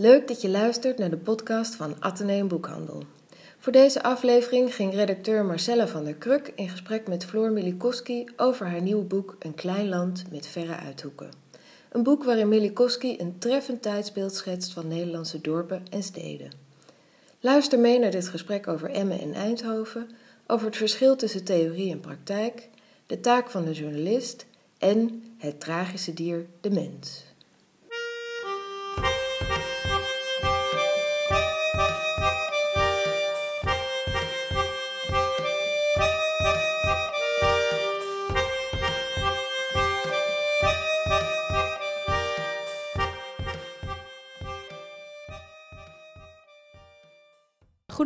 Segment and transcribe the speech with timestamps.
[0.00, 3.02] Leuk dat je luistert naar de podcast van Atheneum Boekhandel.
[3.58, 8.66] Voor deze aflevering ging redacteur Marcella van der Kruk in gesprek met Floor Milikowski over
[8.66, 11.30] haar nieuwe boek Een klein land met verre uithoeken.
[11.88, 16.50] Een boek waarin Milikowski een treffend tijdsbeeld schetst van Nederlandse dorpen en steden.
[17.40, 20.10] Luister mee naar dit gesprek over Emmen en Eindhoven,
[20.46, 22.68] over het verschil tussen theorie en praktijk,
[23.06, 24.46] de taak van de journalist
[24.78, 27.26] en het tragische dier, de mens.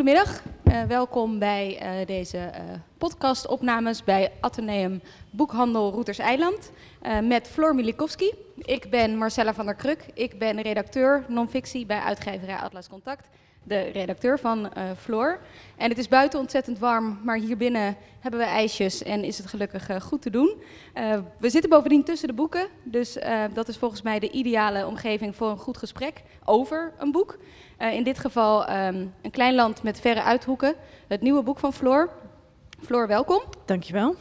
[0.02, 6.72] Goedemiddag, uh, welkom bij uh, deze uh, podcastopnames bij Atheneum Boekhandel Routers Eiland
[7.22, 8.32] met Floor Milikowski.
[8.56, 13.28] Ik ben Marcella van der Kruk, ik ben redacteur non-fictie bij uitgeverij Atlas Contact
[13.62, 15.38] de redacteur van uh, Floor.
[15.76, 19.46] En het is buiten ontzettend warm, maar hier binnen hebben we ijsjes en is het
[19.46, 20.62] gelukkig uh, goed te doen.
[20.94, 23.18] Uh, we zitten bovendien tussen de boeken, dus
[23.54, 27.38] dat is volgens mij de ideale omgeving voor een goed gesprek over een boek.
[27.78, 30.74] in dit geval um, Een klein land met verre uithoeken,
[31.08, 32.10] het nieuwe boek van Floor.
[32.80, 33.42] Floor, welkom.
[33.64, 34.14] Dankjewel.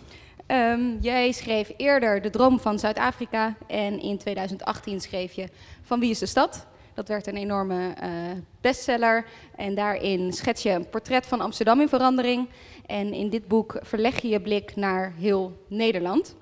[0.47, 5.47] Um, jij schreef eerder De Droom van Zuid-Afrika en in 2018 schreef je
[5.81, 6.67] Van Wie is de Stad?
[6.93, 8.09] Dat werd een enorme uh,
[8.61, 9.25] bestseller.
[9.55, 12.49] En daarin schets je een portret van Amsterdam in verandering.
[12.85, 16.35] En in dit boek verleg je je blik naar heel Nederland.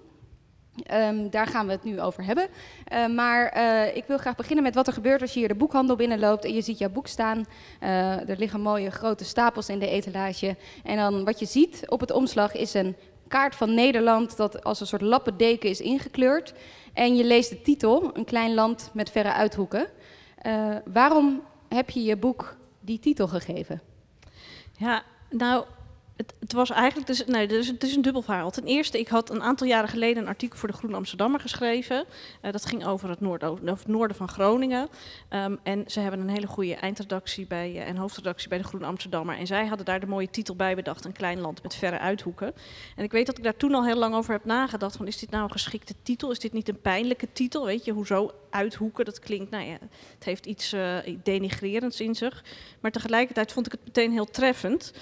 [0.94, 2.47] Um, daar gaan we het nu over hebben.
[2.94, 5.56] Uh, maar uh, ik wil graag beginnen met wat er gebeurt als je hier de
[5.56, 7.45] boekhandel binnenloopt en je ziet jouw boek staan.
[7.79, 10.56] Er liggen mooie grote stapels in de etalage.
[10.84, 12.95] En dan wat je ziet op het omslag is een
[13.28, 16.53] kaart van Nederland dat als een soort lappendeken is ingekleurd.
[16.94, 19.88] En je leest de titel, Een klein land met verre uithoeken.
[20.45, 23.81] Uh, waarom heb je je boek die titel gegeven?
[24.77, 25.66] Ja, nou,
[26.19, 28.52] het, het, was eigenlijk dus, nee, dus het is een dubbel verhaal.
[28.52, 32.06] Ten eerste, ik had een aantal jaren geleden een artikel voor de Groene Amsterdammer geschreven.
[32.41, 33.19] Uh, dat ging over het,
[33.88, 34.90] noorden van Groningen.
[35.30, 38.85] Um, en ze hebben een hele goede eindredactie bij, uh, en hoofdredactie bij de Groene
[38.85, 39.38] Amsterdammer.
[39.38, 42.53] En zij hadden daar de mooie titel bij bedacht, een klein land met verre uithoeken.
[42.96, 44.96] En ik weet dat ik daar toen al heel lang over heb nagedacht.
[44.96, 46.31] Van, is dit nou een geschikte titel?
[46.31, 47.66] Is dit niet een pijnlijke titel?
[47.66, 49.06] Weet je, hoezo uithoeken?
[49.06, 49.78] Dat klinkt, nou ja,
[50.13, 52.44] het heeft iets uh, denigrerends in zich.
[52.80, 54.94] Maar tegelijkertijd vond ik het meteen heel treffend.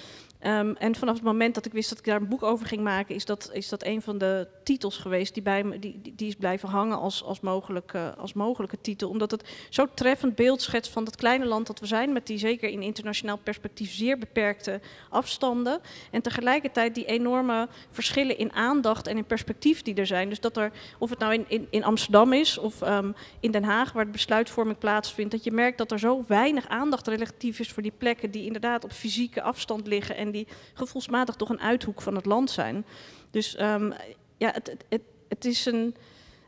[0.46, 2.82] Um, en vanaf het moment dat ik wist dat ik daar een boek over ging
[2.82, 6.28] maken, is dat, is dat een van de titels geweest die, bij me, die, die
[6.28, 9.08] is blijven hangen als, als, mogelijke, als mogelijke titel.
[9.08, 12.38] Omdat het zo treffend beeld schetst van dat kleine land dat we zijn, met die
[12.38, 15.80] zeker in internationaal perspectief zeer beperkte afstanden.
[16.10, 20.28] En tegelijkertijd die enorme verschillen in aandacht en in perspectief die er zijn.
[20.28, 23.64] Dus dat er, of het nou in, in, in Amsterdam is of um, in Den
[23.64, 27.72] Haag, waar de besluitvorming plaatsvindt, dat je merkt dat er zo weinig aandacht relatief is
[27.72, 30.16] voor die plekken die inderdaad op fysieke afstand liggen.
[30.16, 32.84] En die gevoelsmatig toch een uithoek van het land zijn.
[33.30, 33.92] Dus um,
[34.36, 35.96] ja, het, het, het, is een,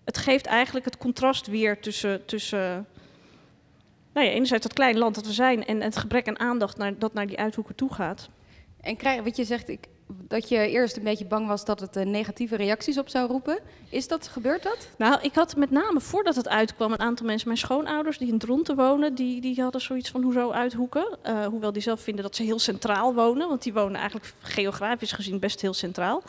[0.04, 2.86] het geeft eigenlijk het contrast weer tussen, tussen
[4.12, 6.98] nou ja, enerzijds dat kleine land dat we zijn en het gebrek aan aandacht naar,
[6.98, 8.28] dat naar die uithoeken toe gaat.
[8.80, 9.86] En krijg, wat je zegt, ik,
[10.28, 13.58] dat je eerst een beetje bang was dat het uh, negatieve reacties op zou roepen.
[13.88, 14.88] Is dat, gebeurt dat?
[14.98, 18.38] Nou, ik had met name voordat het uitkwam een aantal mensen, mijn schoonouders die in
[18.38, 21.18] Dronten wonen, die, die hadden zoiets van hoezo uithoeken.
[21.26, 25.12] Uh, hoewel die zelf vinden dat ze heel centraal wonen, want die wonen eigenlijk geografisch
[25.12, 26.22] gezien best heel centraal.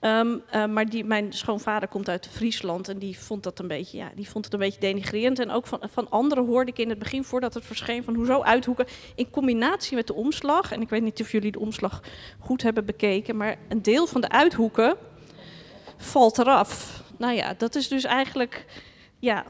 [0.00, 3.96] Um, uh, maar die, mijn schoonvader komt uit Friesland en die vond, dat een beetje,
[3.96, 5.38] ja, die vond het een beetje denigrerend.
[5.38, 8.42] En ook van, van anderen hoorde ik in het begin, voordat het verscheen, van hoezo
[8.42, 8.86] uithoeken.
[9.14, 12.02] In combinatie met de omslag, en ik weet niet of jullie de omslag
[12.38, 14.96] goed hebben bekeken, maar een deel van de uithoeken
[15.96, 17.02] valt eraf.
[17.16, 18.64] Nou ja, dat is dus eigenlijk
[19.18, 19.44] ja,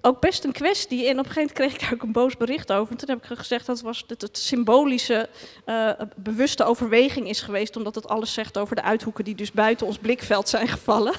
[0.00, 1.08] ook best een kwestie.
[1.08, 2.92] En op een gegeven moment kreeg ik daar ook een boos bericht over.
[2.92, 5.28] En toen heb ik gezegd dat, was, dat het symbolische,
[5.66, 7.76] uh, bewuste overweging is geweest.
[7.76, 11.14] Omdat het alles zegt over de uithoeken die dus buiten ons blikveld zijn gevallen.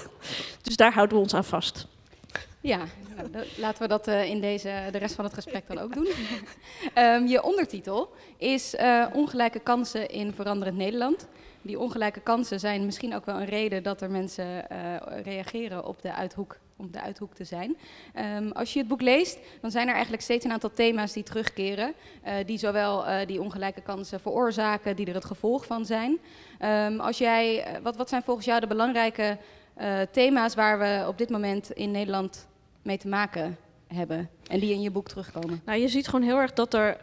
[0.62, 1.88] Dus daar houden we ons aan vast.
[2.62, 2.80] Ja,
[3.32, 6.08] nou, laten we dat uh, in deze, de rest van het gesprek dan ook doen.
[6.98, 11.28] um, je ondertitel is uh, Ongelijke kansen in veranderend Nederland.
[11.68, 16.02] Die ongelijke kansen zijn misschien ook wel een reden dat er mensen uh, reageren op
[16.02, 17.78] de uithoek, om de uithoek te zijn.
[18.38, 21.24] Um, als je het boek leest, dan zijn er eigenlijk steeds een aantal thema's die
[21.24, 21.94] terugkeren.
[22.26, 26.18] Uh, die zowel uh, die ongelijke kansen veroorzaken, die er het gevolg van zijn.
[26.62, 29.38] Um, als jij, wat, wat zijn volgens jou de belangrijke
[30.12, 32.48] thema's waar we op dit moment in Nederland
[32.82, 35.62] mee te maken hebben en die in je boek terugkomen?
[35.66, 36.98] Nou, je ziet gewoon heel erg dat er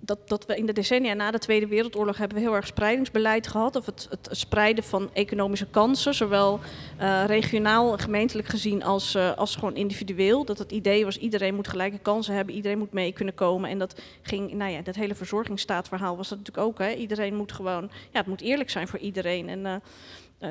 [0.00, 3.46] dat, dat we in de decennia na de Tweede Wereldoorlog hebben we heel erg spreidingsbeleid
[3.46, 3.76] gehad.
[3.76, 6.60] Of het, het spreiden van economische kansen, zowel
[7.00, 10.44] uh, regionaal, gemeentelijk gezien als, uh, als gewoon individueel.
[10.44, 13.70] Dat het idee was, iedereen moet gelijke kansen hebben, iedereen moet mee kunnen komen.
[13.70, 16.78] En dat ging, nou ja, dat hele verzorgingsstaatverhaal was dat natuurlijk ook.
[16.78, 16.92] Hè.
[16.92, 19.48] Iedereen moet gewoon, ja, het moet eerlijk zijn voor iedereen.
[19.48, 19.74] En uh,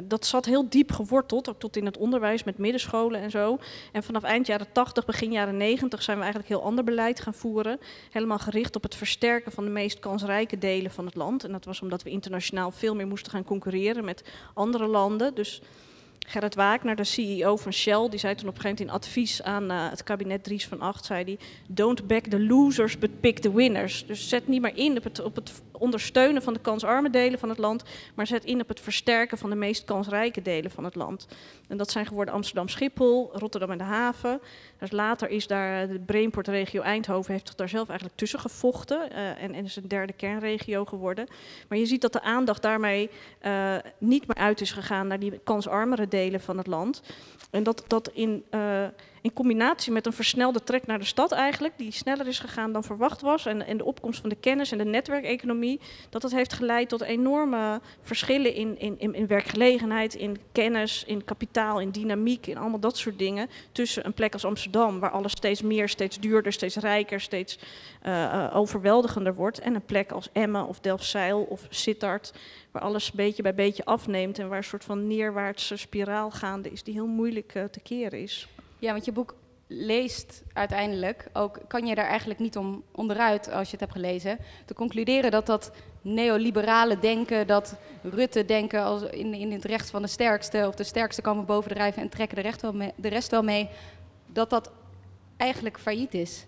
[0.04, 3.57] dat zat heel diep geworteld, ook tot in het onderwijs met middenscholen en zo.
[3.92, 7.34] En vanaf eind jaren 80, begin jaren 90 zijn we eigenlijk heel ander beleid gaan
[7.34, 7.80] voeren.
[8.12, 11.44] Helemaal gericht op het versterken van de meest kansrijke delen van het land.
[11.44, 14.24] En dat was omdat we internationaal veel meer moesten gaan concurreren met
[14.54, 15.36] andere landen.
[15.36, 15.62] Dus
[16.30, 19.44] Gerrit Wagner, de CEO van Shell, die zei toen op een gegeven moment in advies
[19.44, 23.39] aan uh, het kabinet Dries van Acht, zei die, don't back the losers, but pick
[23.39, 24.06] the winners.
[24.06, 27.57] Dus zet niet maar in het, op het ondersteunen van de kansarme delen van het
[27.57, 27.83] land,
[28.15, 31.27] maar zet in op het versterken van de meest kansrijke delen van het land.
[31.68, 34.39] En dat zijn geworden Amsterdam Schiphol, Rotterdam en de haven.
[34.79, 39.44] Dus later is daar de Brainport-regio Eindhoven heeft zich daar zelf eigenlijk tussen gevochten uh,
[39.44, 41.27] en, is een derde kernregio geworden.
[41.68, 43.09] Maar je ziet dat de aandacht daarmee
[43.45, 47.01] uh, niet meer uit is gegaan naar die kansarmere delen van het land.
[47.50, 48.44] En dat dat in,
[49.27, 52.83] in combinatie met een versnelde trek naar de stad eigenlijk, die sneller is gegaan dan
[52.83, 55.79] verwacht was, en, de opkomst van de kennis en de netwerkeconomie,
[56.09, 61.24] dat dat heeft geleid tot enorme verschillen in, in, in, in werkgelegenheid, in kennis, in
[61.24, 65.31] kapitaal, in dynamiek, in allemaal dat soort dingen, tussen een plek als Amsterdam, waar alles
[65.31, 67.59] steeds meer, steeds duurder, steeds rijker, steeds
[68.06, 72.33] uh, uh, overweldigender wordt, en een plek als Emmen of Delfzijl of Sittard,
[72.71, 76.83] waar alles beetje bij beetje afneemt en waar een soort van neerwaartse spiraal gaande is,
[76.83, 78.47] die heel moeilijk uh, te keren is.
[78.79, 79.35] Ja, want je boek
[79.68, 84.38] leest uiteindelijk, ook kan je daar eigenlijk niet om onderuit als je het hebt gelezen,
[84.65, 85.71] te concluderen dat dat
[86.01, 90.83] neoliberale denken, dat Rutte denken als in, in het recht van de sterkste, of de
[90.83, 93.69] sterkste komen boven de rijven en trekken de rest wel de rest wel mee,
[94.25, 94.71] dat dat
[95.38, 96.45] eigenlijk failliet is.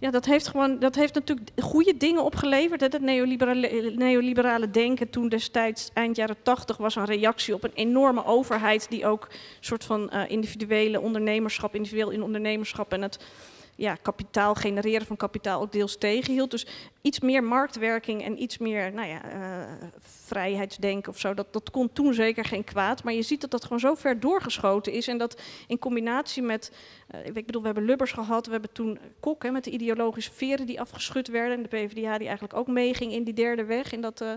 [0.00, 2.80] Ja, dat heeft, gewoon, dat heeft natuurlijk goede dingen opgeleverd.
[2.80, 8.24] Het neoliberale, neoliberale denken toen destijds, eind jaren tachtig, was een reactie op een enorme
[8.24, 13.18] overheid die ook een soort van uh, individuele ondernemerschap, individueel in ondernemerschap en het
[13.76, 16.50] ja, kapitaal genereren van kapitaal ook deels tegenhield.
[16.50, 16.66] Dus
[17.08, 19.64] iets meer marktwerking en iets meer nou ja, uh,
[20.00, 23.04] vrijheidsdenken of zo, dat, dat kon toen zeker geen kwaad.
[23.04, 26.72] Maar je ziet dat dat gewoon zo ver doorgeschoten is en dat in combinatie met,
[27.14, 30.32] uh, ik bedoel, we hebben Lubbers gehad, we hebben toen Kok hè, met de ideologische
[30.32, 33.92] veren die afgeschud werden en de PvdA die eigenlijk ook meeging in die derde weg,
[33.92, 34.32] in dat uh,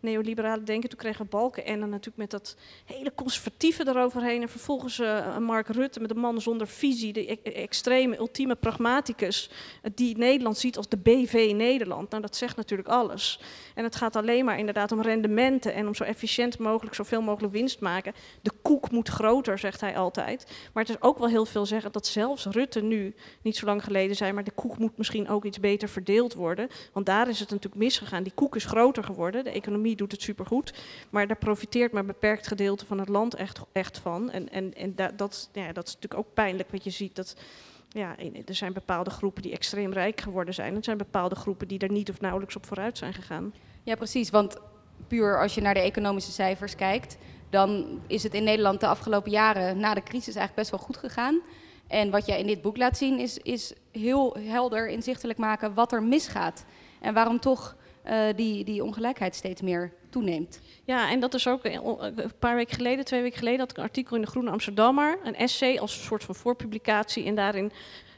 [0.00, 0.88] neoliberale denken.
[0.88, 5.02] Toen kregen we Balken en dan natuurlijk met dat hele conservatieve eroverheen en vervolgens
[5.40, 9.50] Mark Rutte met een man zonder visie, de e extreme, ultieme pragmaticus,
[9.94, 12.10] die Nederland ziet als de BV Nederland.
[12.16, 13.40] Nou, dat zegt natuurlijk alles.
[13.74, 17.52] En het gaat alleen maar inderdaad om rendementen en om zo efficiënt mogelijk zoveel mogelijk
[17.52, 18.14] winst maken.
[18.42, 20.46] De koek moet groter, zegt hij altijd.
[20.72, 23.84] Maar het is ook wel heel veel zeggen dat zelfs Rutte nu, niet zo lang
[23.84, 26.68] geleden zei, maar de koek moet misschien ook iets beter verdeeld worden.
[26.92, 28.22] Want daar is het natuurlijk misgegaan.
[28.22, 30.74] Die koek is groter geworden, de economie doet het supergoed,
[31.10, 34.30] maar daar profiteert maar een beperkt gedeelte van het land echt, echt van.
[34.30, 37.36] En, en, en da, dat, ja, dat is natuurlijk ook pijnlijk, wat je ziet dat
[37.96, 40.74] ja, er zijn bepaalde groepen die extreem rijk geworden zijn.
[40.74, 43.54] Er zijn bepaalde groepen die er niet of nauwelijks op vooruit zijn gegaan.
[43.82, 44.30] Ja, precies.
[44.30, 44.56] Want
[45.06, 47.18] puur als je naar de economische cijfers kijkt,
[47.50, 50.96] dan is het in Nederland de afgelopen jaren na de crisis eigenlijk best wel goed
[50.96, 51.40] gegaan.
[51.86, 55.92] En wat jij in dit boek laat zien, is, is heel helder inzichtelijk maken wat
[55.92, 56.64] er misgaat.
[57.00, 57.76] En waarom toch
[58.08, 60.60] uh, die, die ongelijkheid steeds meer toeneemt.
[60.84, 63.82] Ja, en dat is ook een paar weken geleden, twee weken geleden, had ik een
[63.82, 67.24] artikel in de Groene Amsterdammer, een essay als soort van voorpublicatie.
[67.24, 67.72] En daarin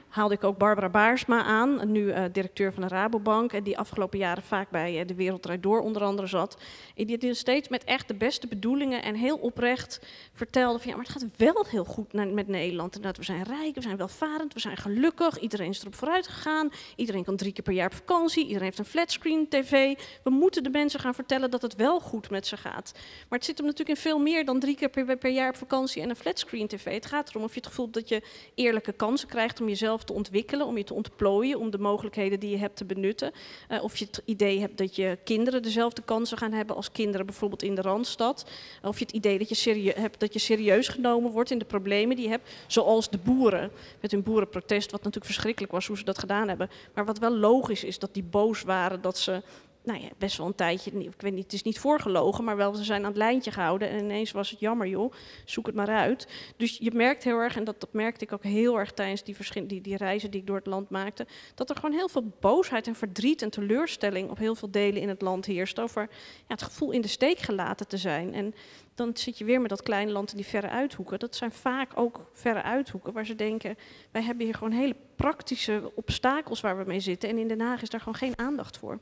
[0.08, 4.18] haalde ik ook Barbara Baarsma aan, nu uh, directeur van de Rabobank, en die afgelopen
[4.18, 6.56] jaren vaak bij uh, de Wereldrijd Door onder andere zat.
[6.96, 10.96] En die, die steeds met echt de beste bedoelingen en heel oprecht vertelde van ja,
[10.96, 13.02] maar het gaat wel heel goed met Nederland.
[13.02, 16.70] Dat we zijn rijk, we zijn welvarend, we zijn gelukkig, iedereen is erop vooruit gegaan,
[16.96, 19.98] iedereen kan drie keer per jaar op vakantie, iedereen heeft een flatscreen tv.
[20.22, 22.92] We moeten de mensen gaan vertellen dat het wel goed met ze gaat.
[23.28, 25.56] Maar het zit hem natuurlijk in veel meer dan drie keer per, per jaar op
[25.56, 26.94] vakantie en een flatscreen tv.
[26.94, 28.22] Het gaat erom of je het gevoel hebt dat je
[28.54, 32.50] eerlijke kansen krijgt om jezelf te ontwikkelen, om je te ontplooien, om de mogelijkheden die
[32.50, 33.32] je hebt te benutten.
[33.70, 37.26] Uh, of je het idee hebt dat je kinderen dezelfde kansen gaan hebben als kinderen
[37.26, 38.50] bijvoorbeeld in de Randstad.
[38.82, 42.16] Of je het idee dat je hebt dat je serieus genomen wordt in de problemen
[42.16, 46.04] die je hebt, zoals de boeren met hun boerenprotest, wat natuurlijk verschrikkelijk was hoe ze
[46.04, 46.70] dat gedaan hebben.
[46.94, 49.42] Maar wat wel logisch is dat die boos waren dat ze
[49.88, 52.74] nou ja, best wel een tijdje, ik weet niet, het is niet voorgelogen, maar wel,
[52.74, 53.88] ze zijn aan het lijntje gehouden.
[53.88, 55.12] En ineens was het jammer, joh,
[55.44, 56.28] zoek het maar uit.
[56.56, 59.80] Dus je merkt heel erg, en dat, merkte ik ook heel erg tijdens die, die,
[59.80, 62.94] die reizen die ik door het land maakte, dat er gewoon heel veel boosheid en
[62.94, 66.90] verdriet en teleurstelling op heel veel delen in het land heerst over ja, het gevoel
[66.90, 68.34] in de steek gelaten te zijn.
[68.34, 68.54] En
[68.94, 71.18] dan zit je weer met dat kleine land in die verre uithoeken.
[71.18, 73.76] Dat zijn vaak ook verre uithoeken waar ze denken,
[74.10, 77.28] wij hebben hier gewoon hele praktische obstakels waar we mee zitten.
[77.28, 78.98] En in Den Haag is daar gewoon geen aandacht voor.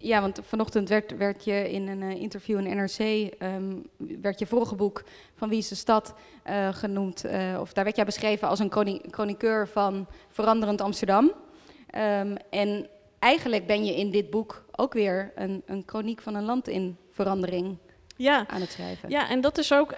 [0.00, 4.46] Ja, want vanochtend werd, werd je in een uh, interview in NRC, um, werd je
[4.46, 6.14] vorige boek van Wie is de Stad
[6.46, 11.24] uh, genoemd, uh, of daar werd jij beschreven als een chroniqueur van veranderend Amsterdam.
[11.24, 12.88] Um, en
[13.18, 16.96] eigenlijk ben je in dit boek ook weer een, een chroniek van een land in
[17.10, 17.78] verandering
[18.18, 18.48] ja.
[18.48, 19.10] aan het schrijven.
[19.10, 19.94] Ja, en dat is ook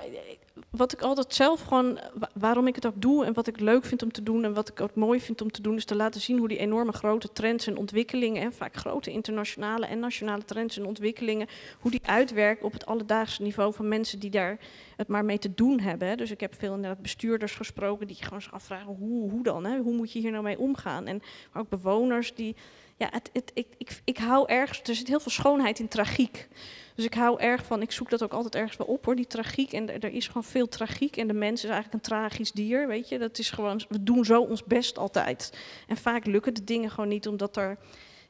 [0.70, 1.98] wat ik altijd zelf gewoon,
[2.34, 4.68] waarom ik het ook doe en wat ik leuk vind om te doen en wat
[4.68, 7.32] ik ook mooi vind om te doen, is te laten zien hoe die enorme grote
[7.32, 11.46] trends en ontwikkelingen, en vaak grote internationale en nationale trends en ontwikkelingen,
[11.80, 14.58] hoe die uitwerken op het alledaagse niveau van mensen die daar
[14.96, 16.16] het maar mee te doen hebben.
[16.16, 19.64] Dus ik heb veel inderdaad bestuurders gesproken die gewoon zich afvragen, hoe, hoe dan?
[19.64, 19.78] Hè?
[19.78, 21.06] Hoe moet je hier nou mee omgaan?
[21.06, 21.22] En
[21.54, 22.56] ook bewoners die,
[22.96, 26.48] ja, het, het, ik, ik, ik hou ergens, er zit heel veel schoonheid in tragiek.
[26.94, 29.26] Dus ik hou erg van, ik zoek dat ook altijd ergens wel op hoor, die
[29.26, 29.72] tragiek.
[29.72, 33.08] En er is gewoon veel tragiek en de mens is eigenlijk een tragisch dier, weet
[33.08, 33.18] je.
[33.18, 35.58] Dat is gewoon, we doen zo ons best altijd.
[35.86, 37.78] En vaak lukken de dingen gewoon niet omdat er,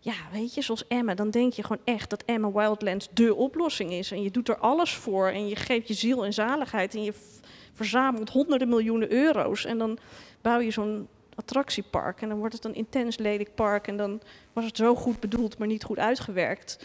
[0.00, 3.92] ja, weet je, zoals Emma, dan denk je gewoon echt dat Emma Wildlands de oplossing
[3.92, 4.10] is.
[4.10, 7.14] En je doet er alles voor en je geeft je ziel en zaligheid en je
[7.72, 9.64] verzamelt honderden miljoenen euro's.
[9.64, 9.98] En dan
[10.40, 14.20] bouw je zo'n attractiepark en dan wordt het een intens lelijk park en dan
[14.52, 16.78] was het zo goed bedoeld, maar niet goed uitgewerkt.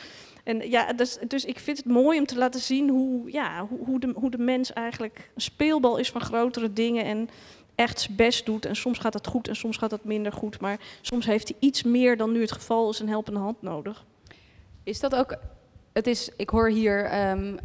[0.46, 3.86] En ja, dus, dus ik vind het mooi om te laten zien hoe, ja, hoe,
[3.86, 7.30] hoe, de, hoe de mens eigenlijk een speelbal is van grotere dingen en
[7.76, 8.66] echt zijn best doet.
[8.66, 10.60] En soms gaat het goed en soms gaat het minder goed.
[10.60, 14.06] Maar soms heeft hij iets meer dan nu het geval is een helpende hand nodig.
[14.84, 15.36] Is dat ook.
[15.94, 17.58] Het is, ik hoor hier um,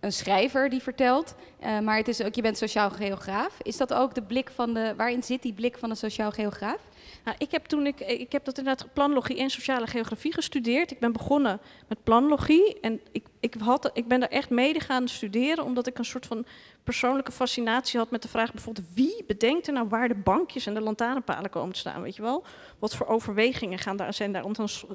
[0.00, 3.58] een schrijver die vertelt, uh, maar het is ook, je bent sociaal geograaf.
[3.62, 4.94] Is dat ook de blik van de.
[4.96, 6.80] Waarin zit die blik van de sociaal geograaf?
[7.24, 10.90] Nou, ik heb toen ik, ik heb dat inderdaad planlogie en sociale geografie gestudeerd.
[10.90, 15.08] Ik ben begonnen met planlogie en ik, ik, had, ik ben daar echt mede gaan
[15.08, 16.44] studeren omdat ik een soort van
[16.84, 20.74] persoonlijke fascinatie had met de vraag bijvoorbeeld wie bedenkt er nou waar de bankjes en
[20.74, 22.44] de lantaarnpalen komen te staan, weet je wel?
[22.78, 24.44] Wat voor overwegingen gaan daar, zijn daar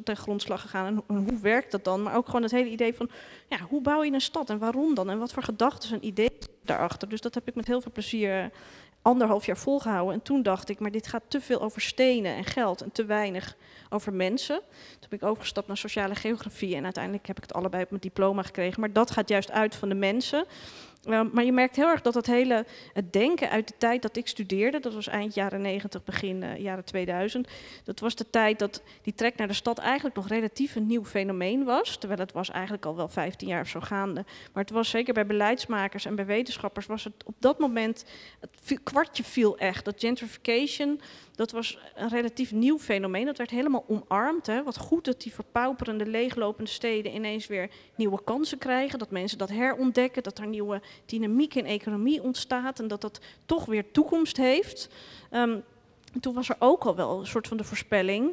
[0.04, 2.04] ten grondslag gegaan en, hoe werkt dat dan?
[2.04, 3.10] Maar ook gewoon het hele idee van
[3.48, 6.32] ja, hoe bouw je een stad en waarom dan en wat voor gedachten en ideeën
[6.64, 7.10] daarachter.
[7.10, 8.52] Dus dat heb ik met heel veel plezier
[9.04, 10.14] anderhalf jaar volgehouden.
[10.14, 13.06] En toen dacht ik, maar dit gaat te veel over stenen en geld en te
[13.06, 13.56] weinig
[13.90, 14.62] over mensen.
[15.00, 18.02] Toen ben ik overgestapt naar sociale geografie en uiteindelijk heb ik het allebei op mijn
[18.02, 18.80] diploma gekregen.
[18.80, 20.46] Maar dat gaat juist uit van de mensen.
[21.04, 24.16] Ehm, maar je merkt heel erg dat het hele het denken uit de tijd dat
[24.16, 27.48] ik studeerde, dat was eind jaren 90, begin uh, jaren 2000,
[27.84, 31.06] dat was de tijd dat die trek naar de stad eigenlijk nog relatief een nieuw
[31.06, 31.98] fenomeen was.
[31.98, 34.26] Terwijl het was eigenlijk al wel 15 jaar of zo gaande.
[34.54, 38.06] Maar het was zeker bij beleidsmakers en bij wetenschappers was het op dat moment,
[38.40, 39.86] het kwartje viel echt.
[39.86, 41.00] Dat gentrification,
[41.36, 43.26] dat was een relatief nieuw fenomeen.
[43.26, 44.46] Dat werd helemaal omarmd.
[44.46, 44.64] Hè.
[44.64, 49.00] Wat goed dat die verpauperende, leeglopende steden ineens weer nieuwe kansen krijgen.
[49.00, 50.24] Dat mensen dat herontdekken.
[50.24, 52.80] Dat er nieuwe dynamiek in economie ontstaat.
[52.80, 54.90] En dat dat toch weer toekomst heeft.
[55.32, 55.64] Um,
[56.20, 58.32] toen was er ook al wel een soort van de voorspelling.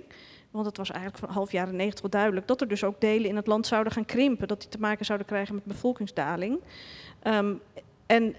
[0.51, 3.37] Want het was eigenlijk van half jaren negentig duidelijk dat er dus ook delen in
[3.37, 4.49] het land zouden gaan krimpen.
[4.49, 6.61] Dat die te maken zouden krijgen met bevolkingsdaling.
[7.23, 7.61] Um,
[8.07, 8.35] en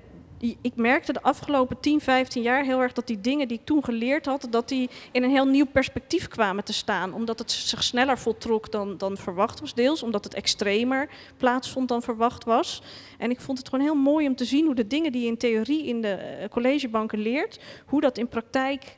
[0.61, 3.83] ik merkte de afgelopen 10, 15 jaar heel erg dat die dingen die ik toen
[3.83, 7.13] geleerd had, dat die in een heel nieuw perspectief kwamen te staan.
[7.13, 10.03] Omdat het zich sneller voltrok dan, dan verwacht was, deels.
[10.03, 12.81] Omdat het extremer plaatsvond dan verwacht was.
[13.17, 15.27] En ik vond het gewoon heel mooi om te zien hoe de dingen die je
[15.27, 18.97] in theorie in de eh, collegebanken leert, hoe dat in praktijk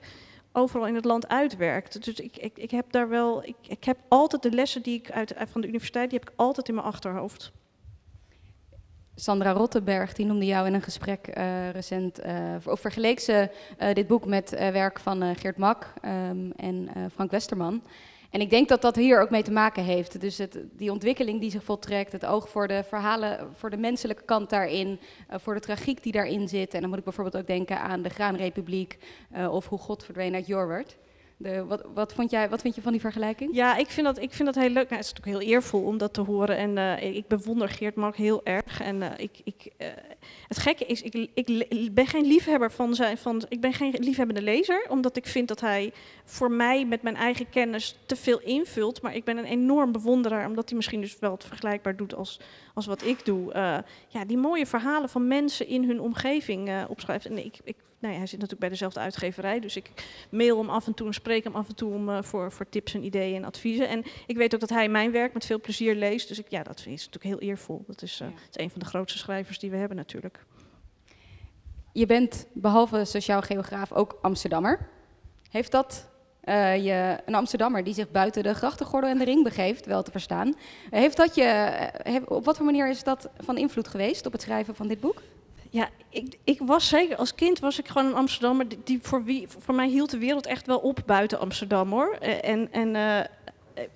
[0.51, 2.05] overal in het land uitwerkt.
[2.05, 5.11] Dus ik, ik, ik heb daar wel, ik, ik heb altijd de lessen die ik
[5.11, 7.51] uit, van de universiteit, die heb ik altijd in mijn achterhoofd.
[9.15, 13.93] Sandra Rottenberg, die noemde jou in een gesprek uh, recent, uh, of vergeleek ze uh,
[13.93, 17.83] dit boek met werk van Geert Mak um, en Frank Westerman.
[18.29, 20.21] En ik denk dat dat hier ook mee te maken heeft.
[20.21, 24.23] Dus het, die ontwikkeling die zich voltrekt, het oog voor de verhalen, voor de menselijke
[24.23, 26.73] kant daarin, voor de tragiek die daarin zit.
[26.73, 28.97] En dan moet ik bijvoorbeeld ook denken aan de Graanrepubliek
[29.49, 30.97] of hoe God verdween uit Jorwert.
[31.37, 33.55] Wat, wat, vond jij, wat vind je van die vergelijking?
[33.55, 34.89] Ja, ik vind dat, ik vind dat heel leuk.
[34.89, 36.57] Nou, het is natuurlijk heel eervol om dat te horen.
[36.57, 38.81] En uh, ik bewonder Geert Mark heel erg.
[38.81, 39.87] En uh, ik, ik, uh,
[40.47, 43.17] het gekke is, ik, ik, ben geen liefhebber van zijn.
[43.17, 45.93] Van, ik ben geen liefhebbende lezer, omdat ik vind dat hij
[46.25, 49.01] voor mij met mijn eigen kennis te veel invult.
[49.01, 52.39] Maar ik ben een enorm bewonderaar, omdat hij misschien dus wel het vergelijkbaar doet als,
[52.73, 53.51] als wat ik doe.
[54.07, 57.25] ja, die mooie verhalen van mensen in hun omgeving opschrijft.
[57.25, 59.59] En ik, ik nou ja, hij zit natuurlijk bij dezelfde uitgeverij.
[59.59, 59.91] Dus ik
[60.29, 62.69] mail hem af en toe en spreek hem af en toe om, uh, voor, voor
[62.69, 63.89] tips en ideeën en adviezen.
[63.89, 66.27] En ik weet ook dat hij mijn werk met veel plezier leest.
[66.27, 67.83] Dus ik, ja, dat is natuurlijk heel eervol.
[67.87, 68.25] Dat is, ja.
[68.25, 70.12] is een van de grootste schrijvers die we hebben natuurlijk.
[71.91, 74.87] Je bent behalve sociaal geograaf ook Amsterdammer.
[75.49, 76.09] Heeft dat
[76.45, 80.11] uh, je, een Amsterdammer die zich buiten de grachtengordel en de ring begeeft, wel te
[80.11, 80.55] verstaan.
[80.89, 81.71] heeft dat je,
[82.25, 85.21] op wat voor manier is dat van invloed geweest op het schrijven van dit boek?
[85.69, 89.47] Ja, ik, ik was zeker als kind was ik gewoon een Amsterdammer die, voor wie
[89.47, 92.13] voor mij hield de wereld echt wel op buiten Amsterdam hoor.
[92.21, 93.19] En, en uh,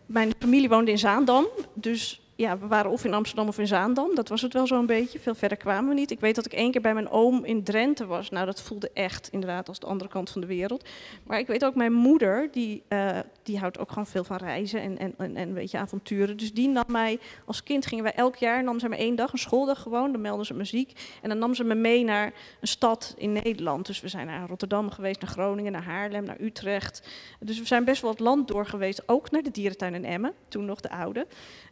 [0.06, 4.16] mijn familie woonde in Zaandam, dus ja, we waren of in Amsterdam of in Zaandam.
[4.16, 5.20] Dat was het wel zo'n beetje.
[5.20, 6.12] Veel verder kwamen we niet.
[6.12, 8.30] Ik weet dat ik één keer bij mijn oom in Drenthe was.
[8.30, 10.90] Nou, dat voelde echt inderdaad als de andere kant van de wereld.
[11.24, 14.82] Maar ik weet ook, mijn moeder, die, uh, die houdt ook gewoon veel van reizen
[14.82, 16.38] en, en, en, en een beetje avonturen.
[16.38, 19.32] Dus die nam mij, als kind gingen wij elk jaar, nam ze me één dag,
[19.32, 20.12] een schooldag gewoon.
[20.12, 20.92] Dan melden ze muziek.
[21.22, 23.86] En dan nam ze me mee naar een stad in Nederland.
[23.86, 27.08] Dus we zijn naar Rotterdam geweest, naar Groningen, naar Haarlem, naar Utrecht.
[27.40, 29.04] Dus we zijn best wel het land door geweest.
[29.06, 31.28] Ook naar de dierentuin in Emmen, toen nog de oude.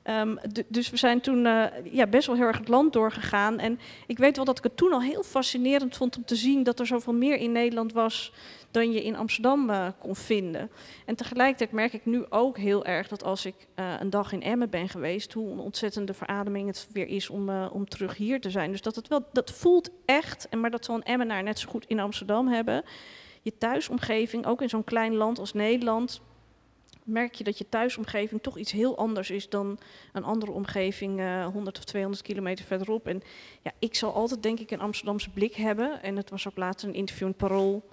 [0.10, 3.59] Um, dus we zijn toen uh, ja, best wel heel erg het land doorgegaan.
[3.59, 6.63] En ik weet wel dat ik het toen al heel fascinerend vond om te zien
[6.63, 8.33] dat er zoveel meer in Nederland was
[8.71, 10.71] dan je in Amsterdam uh, kon vinden.
[11.05, 14.41] En tegelijkertijd merk ik nu ook heel erg dat als ik uh, een dag in
[14.41, 18.50] Emmen ben geweest, hoe een ontzettende verademing het weer is om, om terug hier te
[18.50, 18.71] zijn.
[18.71, 21.69] Dus dat het wel, dat voelt echt, en maar dat zal een Emmenaar net zo
[21.69, 22.83] goed in Amsterdam hebben.
[23.41, 26.21] Je thuisomgeving, ook in zo'n klein land als Nederland,
[27.05, 29.79] merk je dat je thuisomgeving toch iets heel anders is dan
[30.13, 33.07] een andere omgeving uh, 100 of 200 kilometer verderop.
[33.07, 33.21] En
[33.62, 36.03] ja, ik zal altijd denk ik een Amsterdamse blik hebben.
[36.03, 37.89] En het was ook laatst een interview in Parool.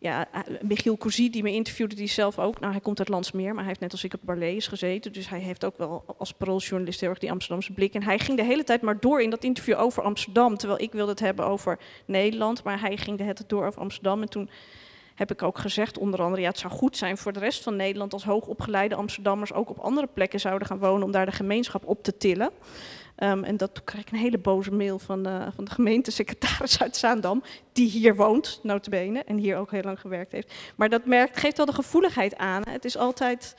[0.00, 3.48] Ja, eh, Michiel Cousy die me interviewde, die zelf ook, nou hij komt uit Landsmeer,
[3.48, 5.12] maar hij heeft net als ik op Barlees gezeten.
[5.12, 7.94] Dus hij heeft ook wel als parooljournalist heel erg die Amsterdamse blik.
[7.94, 10.56] En hij ging de hele tijd maar door in dat interview over Amsterdam.
[10.56, 13.80] Terwijl ik wilde het hebben over Nederland, maar hij ging de hele tijd door over
[13.80, 14.22] Amsterdam.
[14.22, 14.50] En toen
[15.18, 17.76] heb ik ook gezegd, onder andere, ja, het zou goed zijn voor de rest van
[17.76, 21.86] Nederland als hoogopgeleide Amsterdammers ook op andere plekken zouden gaan wonen om daar de gemeenschap
[21.86, 22.50] op te tillen.
[23.22, 26.96] Um, en dat kreeg ik een hele boze mail van, uh, van de gemeentesecretaris uit
[26.96, 30.52] Zaandam, die hier woont, notabene, en hier ook heel lang gewerkt heeft.
[30.76, 32.62] Maar dat merkt, geeft wel de gevoeligheid aan.
[32.68, 33.56] Het is altijd,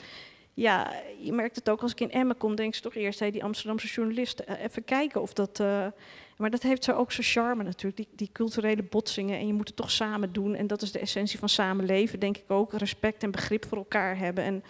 [0.54, 3.32] ja, je merkt het ook als ik in Emmen kom, denk je toch eerst, hey,
[3.32, 5.60] die Amsterdamse journalisten, uh, even kijken of dat...
[5.60, 5.86] Uh,
[6.39, 9.39] maar dat heeft zo ook zijn charme natuurlijk, die, die, culturele botsingen.
[9.39, 10.56] En je moet het toch samen doen.
[10.56, 12.73] En dat is de essentie van samenleven, denk ik ook.
[12.73, 14.43] Respect en begrip voor elkaar hebben.
[14.43, 14.63] En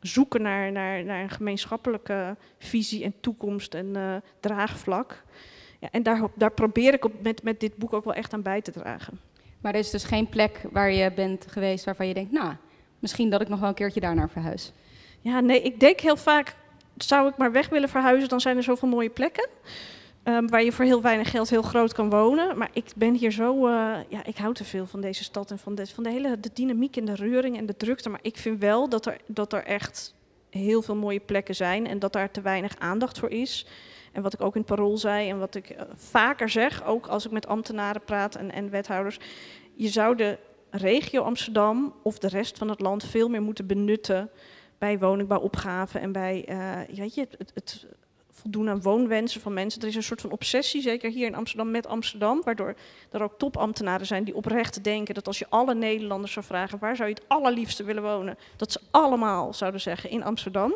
[0.00, 5.22] zoeken naar, naar, naar een gemeenschappelijke visie en toekomst en uh, draagvlak.
[5.80, 8.42] Ja, en daar, daar probeer ik op, met, met dit boek ook wel echt aan
[8.42, 9.20] bij te dragen.
[9.60, 12.54] Maar er is dus geen plek waar je bent geweest waarvan je denkt, nou,
[12.98, 14.72] misschien dat ik nog wel een keertje daarnaar verhuis.
[15.20, 16.54] Ja, nee, ik denk heel vaak,
[16.96, 19.48] zou ik maar weg willen verhuizen, dan zijn er zoveel mooie plekken.
[20.24, 22.58] Um, waar je voor heel weinig geld heel groot kan wonen.
[22.58, 25.58] Maar ik ben hier zo, uh, ja, ik hou te veel van deze stad en
[25.58, 28.08] van de, van de hele de dynamiek en de reuring en de drukte.
[28.08, 30.14] Maar ik vind wel dat er, dat er echt
[30.50, 33.66] heel veel mooie plekken zijn en dat daar te weinig aandacht voor is.
[34.12, 37.06] En wat ik ook in het parool zei en wat ik uh, vaker zeg, ook
[37.06, 39.18] als ik met ambtenaren praat en, en wethouders.
[39.74, 40.38] Je zou de
[40.70, 44.30] regio Amsterdam of de rest van het land veel meer moeten benutten
[44.78, 47.86] bij woningbouwopgaven en bij, uh, weet je, het, het
[48.42, 49.82] voldoen aan woonwensen van mensen.
[49.82, 52.40] Er is een soort van obsessie, zeker hier in Amsterdam, met Amsterdam.
[52.44, 52.74] Waardoor
[53.10, 56.96] er ook topambtenaren zijn die oprecht denken dat als je alle Nederlanders zou vragen waar
[56.96, 60.74] zou je het allerliefste willen wonen, dat ze allemaal zouden zeggen in Amsterdam.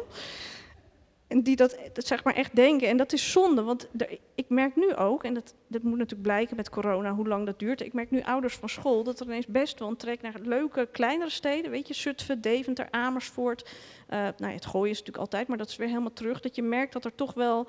[1.28, 2.88] En die dat, dat zeg maar echt denken.
[2.88, 3.88] En dat is zonde, want
[4.34, 7.58] ik merk nu ook, en dat, dat moet natuurlijk blijken met corona, hoe lang dat
[7.58, 7.80] duurt.
[7.80, 10.88] Ik merk nu ouders van school dat er ineens best wel een trek naar leuke,
[10.92, 11.70] kleinere steden.
[11.70, 13.62] Weet je, Zutphen, Deventer, Amersfoort.
[13.64, 16.40] Uh, nou ja, het gooien is natuurlijk altijd, maar dat is weer helemaal terug.
[16.40, 17.68] Dat je merkt dat er toch wel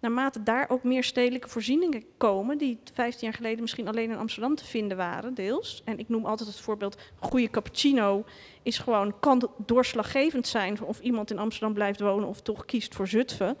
[0.00, 4.54] naarmate daar ook meer stedelijke voorzieningen komen, die 15 jaar geleden misschien alleen in Amsterdam
[4.54, 5.82] te vinden waren, deels.
[5.84, 8.24] En ik noem altijd het voorbeeld, goede cappuccino
[8.66, 13.08] is gewoon, kan doorslaggevend zijn of iemand in Amsterdam blijft wonen of toch kiest voor
[13.08, 13.56] Zutphen.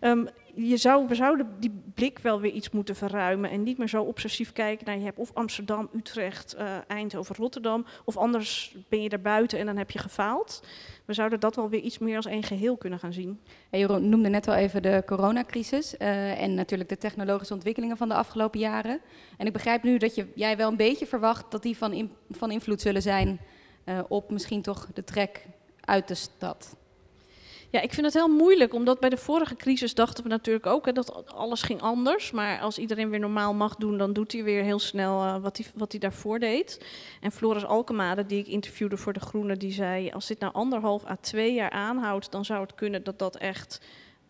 [0.00, 3.88] Um, je zou, we zouden die blik wel weer iets moeten verruimen en niet meer
[3.88, 9.02] zo obsessief kijken naar je hebt of Amsterdam, Utrecht, uh, Eindhoven, Rotterdam, of anders ben
[9.02, 10.62] je daar buiten en dan heb je gefaald.
[11.04, 13.40] We zouden dat wel weer iets meer als één geheel kunnen gaan zien.
[13.70, 18.08] Hey, Jeroen noemde net al even de coronacrisis uh, en natuurlijk de technologische ontwikkelingen van
[18.08, 19.00] de afgelopen jaren.
[19.36, 22.50] En ik begrijp nu dat je, jij wel een beetje verwacht dat die van, van
[22.50, 23.40] invloed zullen zijn
[24.08, 25.46] op misschien toch de trek
[25.80, 26.74] uit de stad.
[27.72, 30.86] Ja, ik vind het heel moeilijk, omdat bij de vorige crisis dachten we natuurlijk ook
[30.86, 32.30] hè, dat alles ging anders.
[32.30, 35.56] Maar als iedereen weer normaal mag doen, dan doet hij weer heel snel uh, wat,
[35.56, 36.84] hij, wat hij daarvoor deed.
[37.20, 40.10] En Floris Alkemade, die ik interviewde voor De Groene, die zei...
[40.10, 43.80] als dit nou anderhalf à twee jaar aanhoudt, dan zou het kunnen dat dat echt...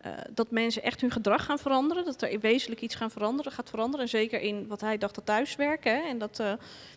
[0.05, 3.69] Uh, dat mensen echt hun gedrag gaan veranderen, dat er wezenlijk iets gaan veranderen, gaat
[3.69, 4.05] veranderen.
[4.05, 6.37] En zeker in wat hij dacht, dat thuiswerken hè, en dat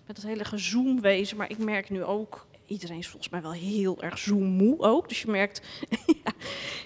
[0.06, 1.36] met dat hele gezoomwezen.
[1.36, 5.08] Maar ik merk nu ook iedereen is volgens mij wel heel erg zoommoe ook.
[5.08, 5.62] Dus je merkt,
[6.24, 6.32] ja,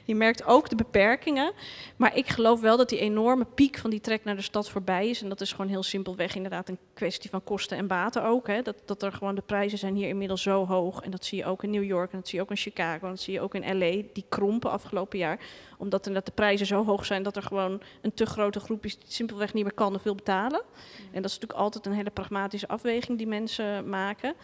[0.05, 1.53] je merkt ook de beperkingen.
[1.97, 5.09] Maar ik geloof wel dat die enorme piek van die trek naar de stad voorbij
[5.09, 5.23] is.
[5.23, 8.47] En dat is gewoon heel simpelweg inderdaad een kwestie van kosten en baten ook.
[8.47, 8.62] Hè.
[8.62, 11.01] Dat, dat er gewoon de prijzen zijn hier inmiddels zo hoog.
[11.01, 13.05] En dat zie je ook in New York en dat zie je ook in Chicago
[13.05, 14.03] en dat zie je ook in LA.
[14.12, 15.41] Die krompen afgelopen jaar.
[15.79, 18.99] Omdat inderdaad de prijzen zo hoog zijn dat er gewoon een te grote groep is
[18.99, 20.62] die simpelweg niet meer kan of wil betalen.
[21.12, 24.35] En dat is natuurlijk altijd een hele pragmatische afweging die mensen maken.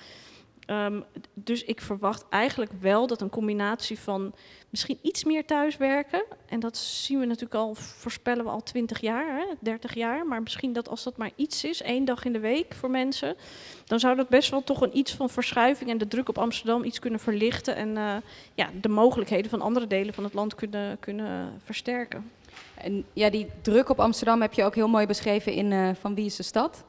[0.66, 1.00] Ehm,
[1.35, 4.35] dus ik verwacht eigenlijk wel dat een combinatie van
[4.70, 6.24] misschien iets meer thuiswerken.
[6.46, 10.27] En dat zien we natuurlijk al, voorspellen we al 20 jaar, hè, 30 jaar.
[10.27, 13.37] Maar misschien dat als dat maar iets is, één dag in de week voor mensen.
[13.85, 16.85] Dan zou dat best wel toch een iets van verschuiving en de druk op Amsterdam
[16.85, 17.77] iets kunnen verlichten.
[17.77, 18.16] En uh,
[18.55, 22.31] ja, de mogelijkheden van andere delen van het land kunnen, kunnen versterken.
[22.74, 26.14] En ja, die druk op Amsterdam heb je ook heel mooi beschreven in uh, Van
[26.14, 26.85] Wie is de Stad?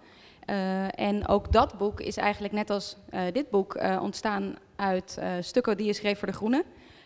[0.50, 5.20] Uh, en ook dat boek is eigenlijk net als uh, dit boek uh, ontstaan uit
[5.40, 6.64] stukken die je schreef voor De Groene.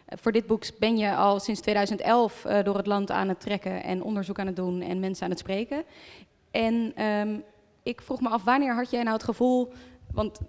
[0.08, 4.04] voor dit boek ben je al sinds 2011 door het land aan het trekken en
[4.04, 5.84] onderzoek aan het doen en mensen aan het spreken.
[6.52, 7.44] En um,
[7.84, 9.72] ik vroeg me af, wanneer had jij nou het gevoel,
[10.14, 10.40] want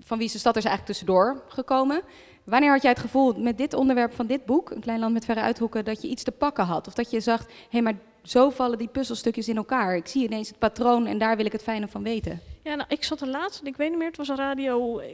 [0.00, 2.02] Van Wie is de Stad is eigenlijk tussendoor gekomen.
[2.44, 5.24] Wanneer had jij het gevoel met dit onderwerp van dit boek, Een klein land met
[5.24, 6.86] verre uithoeken, dat je iets te pakken had?
[6.86, 9.96] Of dat je zag, hé, hey, maar zo vallen die puzzelstukjes in elkaar.
[9.96, 12.40] Ik zie ineens het patroon en daar wil ik het fijne van weten.
[12.64, 15.08] Ja, nou, ik zat er laatst, ik weet niet meer, het was een radio eh,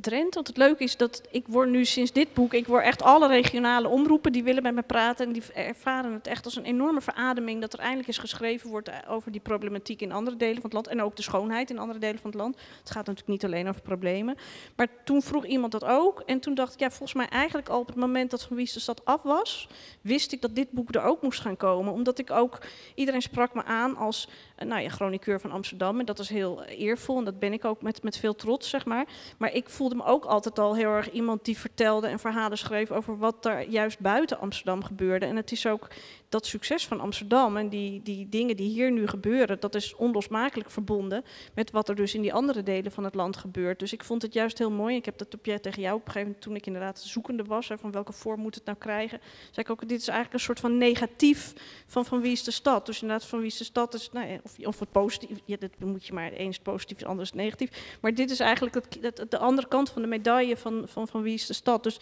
[0.00, 0.34] Drent.
[0.34, 3.28] Want het leuke is dat ik word nu sinds dit boek, ik word echt alle
[3.28, 5.26] regionale omroepen die willen met me praten.
[5.26, 8.88] En die ervaren het echt als een enorme verademing dat er eindelijk eens geschreven wordt
[8.88, 10.86] eh, over die problematiek in andere delen van het land.
[10.86, 12.56] En ook de schoonheid in andere delen van het land.
[12.56, 14.36] Het gaat natuurlijk niet alleen over problemen.
[14.76, 16.22] Maar toen vroeg iemand dat ook.
[16.26, 18.66] En toen dacht ik, ja, volgens mij eigenlijk al op het moment dat Van de
[18.66, 19.68] Stad af was,
[20.00, 21.92] wist ik dat dit boek er ook moest gaan komen.
[21.92, 22.58] Omdat ik ook,
[22.94, 24.28] iedereen sprak me aan als,
[24.64, 25.98] nou ja, chroniqueur van Amsterdam.
[25.98, 28.84] En dat is heel eervol en dat ben ik ook met, met veel trots, zeg
[28.84, 29.06] maar.
[29.38, 32.90] Maar ik voelde me ook altijd al heel erg iemand die vertelde en verhalen schreef
[32.90, 35.26] over wat er juist buiten Amsterdam gebeurde.
[35.26, 35.88] En het is ook
[36.28, 40.70] dat succes van Amsterdam en die, die dingen die hier nu gebeuren, dat is onlosmakelijk
[40.70, 43.78] verbonden met wat er dus in die andere delen van het land gebeurt.
[43.78, 44.96] Dus ik vond het juist heel mooi.
[44.96, 47.70] Ik heb dat jij tegen jou op een gegeven moment, toen ik inderdaad zoekende was,
[47.80, 50.60] van welke vorm moet het nou krijgen, zei ik ook, dit is eigenlijk een soort
[50.60, 51.52] van negatief
[51.86, 52.86] van van wie is de stad.
[52.86, 55.70] Dus inderdaad, van wie is de stad, is, nou of, of het positief, ja, dat
[55.78, 57.98] moet je maar, eens positief, de ander is negatief.
[58.00, 61.34] Maar dit is eigenlijk het, de andere kant van de medaille van, van, van wie
[61.34, 61.82] is de stad.
[61.82, 62.00] Dus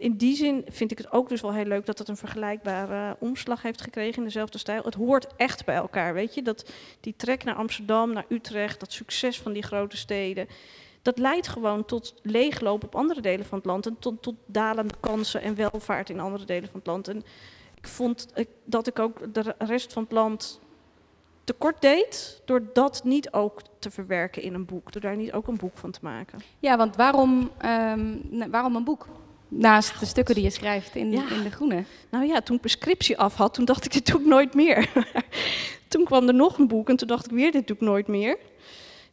[0.00, 3.16] in die zin vind ik het ook dus wel heel leuk dat het een vergelijkbare
[3.18, 4.82] omslag heeft gekregen in dezelfde stijl.
[4.82, 6.42] Het hoort echt bij elkaar, weet je.
[6.42, 10.48] Dat, die trek naar Amsterdam, naar Utrecht, dat succes van die grote steden.
[11.02, 13.86] Dat leidt gewoon tot leegloop op andere delen van het land.
[13.86, 17.08] En tot, dalende kansen en welvaart in andere delen van het land.
[17.08, 17.22] En
[17.74, 18.26] ik vond
[18.64, 20.60] dat ik ook de rest van het land
[21.44, 24.92] tekort deed, door dat niet ook te verwerken in een boek.
[24.92, 26.38] Door daar niet ook een boek van te maken.
[26.58, 29.06] Ja, want waarom, um, waarom een boek?
[29.50, 31.84] Naast de stukken die je schrijft in, in De Groene.
[32.10, 34.90] Nou ja, toen ik prescriptie af had, toen dacht ik, dit doe ik nooit meer.
[35.88, 38.06] toen kwam er nog een boek en toen dacht ik weer, dit doe ik nooit
[38.06, 38.38] meer.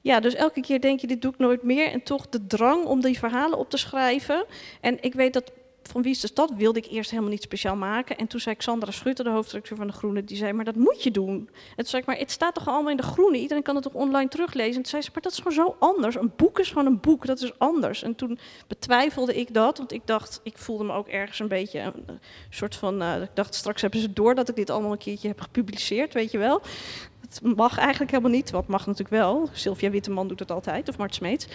[0.01, 1.91] Ja, dus elke keer denk je, dit doe ik nooit meer.
[1.91, 4.45] En toch de drang om die verhalen op te schrijven.
[4.81, 5.51] En ik weet dat
[5.91, 8.17] van Wie is de Stad wilde ik eerst helemaal niet speciaal maken.
[8.17, 11.03] En toen zei Xandra Schutte, de hoofdredacteur van De Groene, die zei, maar dat moet
[11.03, 11.49] je doen.
[11.75, 13.37] En zei ik, maar het staat toch allemaal in De Groene?
[13.37, 14.75] Iedereen kan het toch online teruglezen?
[14.75, 16.15] En toen zei ze, maar dat is gewoon zo anders.
[16.15, 18.03] Een boek is gewoon een boek, dat is anders.
[18.03, 21.79] En toen betwijfelde ik dat, want ik dacht, ik voelde me ook ergens een beetje
[21.79, 22.19] een
[22.49, 25.27] soort van, uh, ik dacht, straks hebben ze door dat ik dit allemaal een keertje
[25.27, 26.61] heb gepubliceerd, weet je wel.
[27.21, 29.49] Het mag eigenlijk helemaal niet, wat mag natuurlijk wel.
[29.51, 31.47] Sylvia Witteman doet het altijd, of Mart Smeets.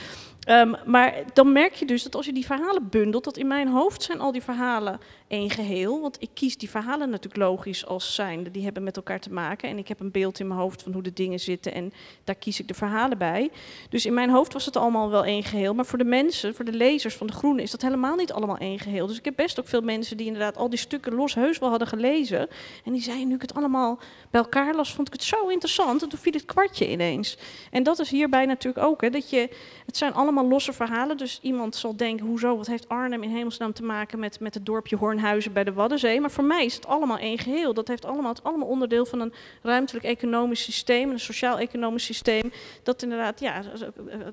[0.48, 3.68] Um, maar dan merk je dus dat als je die verhalen bundelt, dat in mijn
[3.68, 6.00] hoofd zijn al die verhalen één geheel.
[6.00, 9.68] Want ik kies die verhalen natuurlijk logisch als zijnde, die hebben met elkaar te maken.
[9.68, 11.92] En ik heb een beeld in mijn hoofd van hoe de dingen zitten en
[12.24, 13.50] daar kies ik de verhalen bij.
[13.88, 15.74] Dus in mijn hoofd was het allemaal wel één geheel.
[15.74, 18.58] Maar voor de mensen, voor de lezers van De Groene, is dat helemaal niet allemaal
[18.58, 19.06] één geheel.
[19.06, 21.68] Dus ik heb best ook veel mensen die inderdaad al die stukken los heus wel
[21.68, 22.48] hadden gelezen.
[22.84, 23.98] En die zeiden, nu ik het allemaal
[24.30, 26.02] bij elkaar las, vond ik het zo interessant.
[26.02, 27.38] En toen viel het kwartje ineens.
[27.70, 29.48] En dat is hierbij natuurlijk ook, hè, dat je,
[29.86, 31.16] het zijn allemaal losse verhalen.
[31.16, 34.66] Dus iemand zal denken, hoezo, wat heeft Arnhem in hemelsnaam te maken met, met het
[34.66, 36.20] dorpje Hornhuizen bij de Waddenzee?
[36.20, 37.74] Maar voor mij is het allemaal één geheel.
[37.74, 42.52] Dat heeft allemaal, het allemaal onderdeel van een ruimtelijk economisch systeem, een sociaal-economisch systeem.
[42.82, 43.88] Dat inderdaad, ja, eh,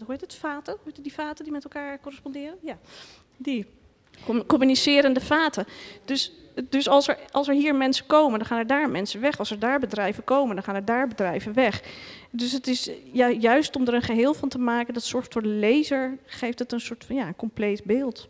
[0.06, 0.78] hoe heet het, vaten?
[0.84, 2.58] Hoe die vaten die met elkaar corresponderen?
[2.62, 2.78] Ja,
[3.38, 3.66] die
[4.48, 5.66] communicerende vaten.
[6.06, 6.32] Dus
[6.70, 9.40] dus als er, als er hier mensen komen, dan gaan er daar mensen weg.
[9.40, 11.84] Als er daar bedrijven komen, dan gaan er daar bedrijven weg.
[12.30, 15.42] Dus het is ja, juist om er een geheel van te maken, dat zorgt voor
[15.42, 18.28] de lezer, geeft het een soort van ja, compleet beeld.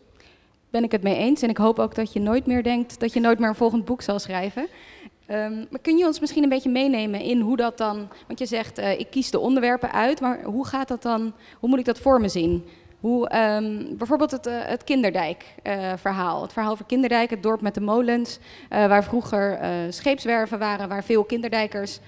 [0.70, 3.12] Ben ik het mee eens en ik hoop ook dat je nooit meer denkt dat
[3.12, 4.66] je nooit meer een volgend boek zal schrijven.
[5.30, 8.46] Um, maar kun je ons misschien een beetje meenemen in hoe dat dan, want je
[8.46, 11.84] zegt uh, ik kies de onderwerpen uit, maar hoe gaat dat dan, hoe moet ik
[11.84, 12.64] dat voor me zien?
[13.00, 16.36] Hoe um, bijvoorbeeld het, uh, het Kinderdijk-verhaal.
[16.36, 19.58] Uh, het verhaal over Kinderdijk, het dorp met de molens, uh, waar vroeger
[19.88, 22.00] scheepswerven waren, waar veel kinderdijkers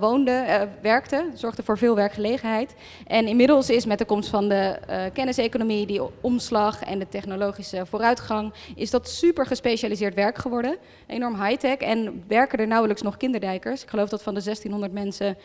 [0.00, 2.74] woonden, werkten, zorgde voor veel werkgelegenheid.
[3.06, 4.78] En inmiddels is met de komst van de
[5.12, 10.76] kenniseconomie, die omslag en de technologische vooruitgang, is dat super gespecialiseerd werk geworden.
[11.06, 13.82] Enorm high-tech en werken er nauwelijks nog kinderdijkers.
[13.82, 15.36] Ik geloof dat van de 1600 mensen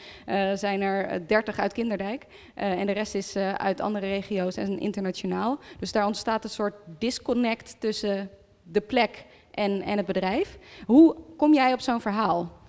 [0.54, 5.60] zijn er 30 uit Kinderdijk en de rest is uit andere regio's en internationaal.
[5.79, 8.29] Dus daar ontstaat een soort disconnect tussen
[8.63, 10.58] de plek en, en het bedrijf.
[10.86, 12.62] Hoe kom jij op zo'n verhaal?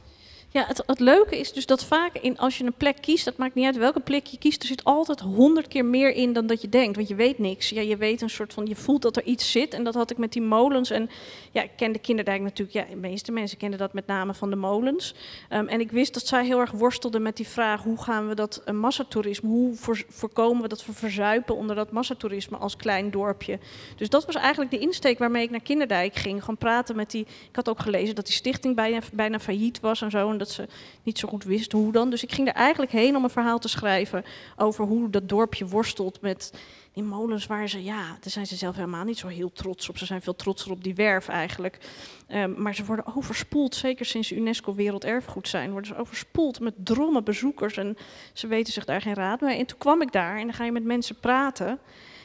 [0.54, 3.36] Ja, het, het, leuke is dus dat vaak in, als je een plek kiest, dat
[3.36, 6.46] maakt niet uit welke plek je kiest, er zit altijd honderd keer meer in dan
[6.46, 6.96] dat je denkt.
[6.96, 7.68] Want je weet niks.
[7.68, 9.74] Ja, je weet een soort van, je voelt dat er iets zit.
[9.74, 10.90] En dat had ik met die molens.
[10.90, 11.10] En
[11.50, 12.72] ja, ik ken de kinderdijk natuurlijk.
[12.72, 15.14] Ja, de meeste mensen kennen dat met name van de molens.
[15.50, 18.34] Um, en ik wist dat zij heel erg worstelden met die vraag: hoe gaan we
[18.34, 23.10] dat uh, massatoerisme, hoe voor, voorkomen we dat we verzuipen onder dat massatoerisme als klein
[23.10, 23.58] dorpje?
[23.96, 26.40] Dus dat was eigenlijk de insteek waarmee ik naar Kinderdijk ging.
[26.40, 27.20] Gewoon praten met die.
[27.20, 30.42] Ik had ook gelezen dat die stichting bijna, failliet was en zo.
[30.44, 30.66] Dat ze
[31.02, 32.10] niet zo goed wisten hoe dan.
[32.10, 34.24] Dus ik ging er eigenlijk heen om een verhaal te schrijven
[34.56, 36.52] over hoe dat dorpje worstelt met
[36.94, 39.98] die molens waar ze, ja, daar zijn ze zelf helemaal niet zo heel trots op.
[39.98, 41.78] Ze zijn veel trotser op die werf eigenlijk.
[42.28, 47.24] Um, maar ze worden overspoeld, zeker sinds UNESCO Werelderfgoed zijn, worden ze overspoeld met drommen
[47.24, 47.96] bezoekers en
[48.32, 49.58] ze weten zich daar geen raad mee.
[49.58, 51.78] En toen kwam ik daar en dan ga je met mensen praten.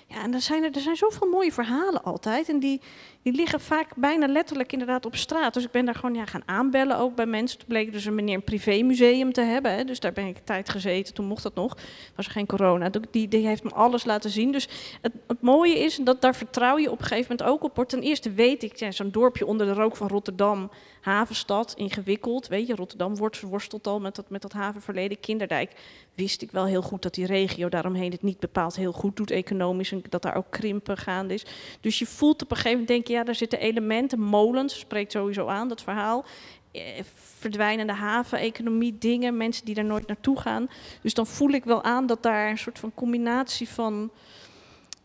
[0.08, 2.50] Ja, en dan zijn er, er zijn zoveel mooie verhalen altijd.
[2.50, 2.82] En die,
[3.22, 5.54] die liggen vaak bijna letterlijk inderdaad op straat.
[5.54, 7.58] Dus ik ben daar gewoon ja, gaan aanbellen ook bij mensen.
[7.58, 9.76] Toen bleek dus een meneer een privémuseum te hebben.
[9.76, 9.84] Hè.
[9.84, 11.14] Dus daar ben ik tijd gezeten.
[11.14, 11.78] Toen mocht dat nog.
[12.16, 12.90] Was er geen corona.
[13.12, 14.52] Die, die heeft me alles laten zien.
[14.52, 14.68] Dus
[15.02, 17.88] het, mooie is, dat daar vertrouw je op een gegeven moment ook op.
[17.88, 22.48] Ten eerste weet ik, ja, zo'n dorpje onder de rook van Rotterdam havenstad, ingewikkeld.
[22.48, 25.20] Weet je, Rotterdam wordt, worstelt al met dat, met dat havenverleden.
[25.20, 25.72] Kinderdijk
[26.16, 29.32] wist ik wel heel goed dat die regio daaromheen het niet bepaald heel goed doet
[29.32, 29.92] economisch.
[29.92, 31.46] En dat daar ook krimpen gaande is.
[31.82, 35.48] Dus je voelt op een gegeven moment, denk ja, daar zitten elementen, molens, spreekt sowieso
[35.48, 36.26] aan, dat verhaal.
[36.72, 37.04] Eh,
[37.38, 40.70] verdwijnende haven, economie, dingen, mensen die daar nooit naartoe gaan.
[41.02, 44.12] Dus dan voel ik wel aan dat daar een soort van combinatie van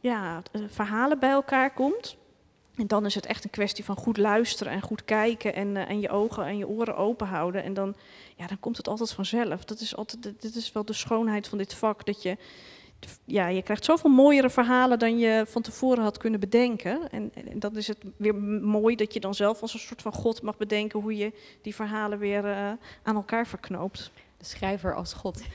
[0.01, 2.17] ja, eh, verhalen bij elkaar komt.
[2.77, 5.91] En dan is het echt een kwestie van goed luisteren en goed kijken en, uh,
[5.91, 7.63] en je ogen en je oren open houden.
[7.63, 7.95] En dan,
[8.37, 9.65] ja, dan komt het altijd vanzelf.
[9.65, 12.07] Dat is, altijd, dit is wel de schoonheid van dit vak.
[12.07, 12.37] Dat je,
[13.25, 17.11] ja, je krijgt zoveel mooiere verhalen dan je van tevoren had kunnen bedenken.
[17.11, 20.13] En, en dan is het weer mooi dat je dan zelf als een soort van
[20.13, 22.71] God mag bedenken hoe je die verhalen weer uh,
[23.03, 24.11] aan elkaar verknoopt.
[24.37, 25.43] De schrijver als God.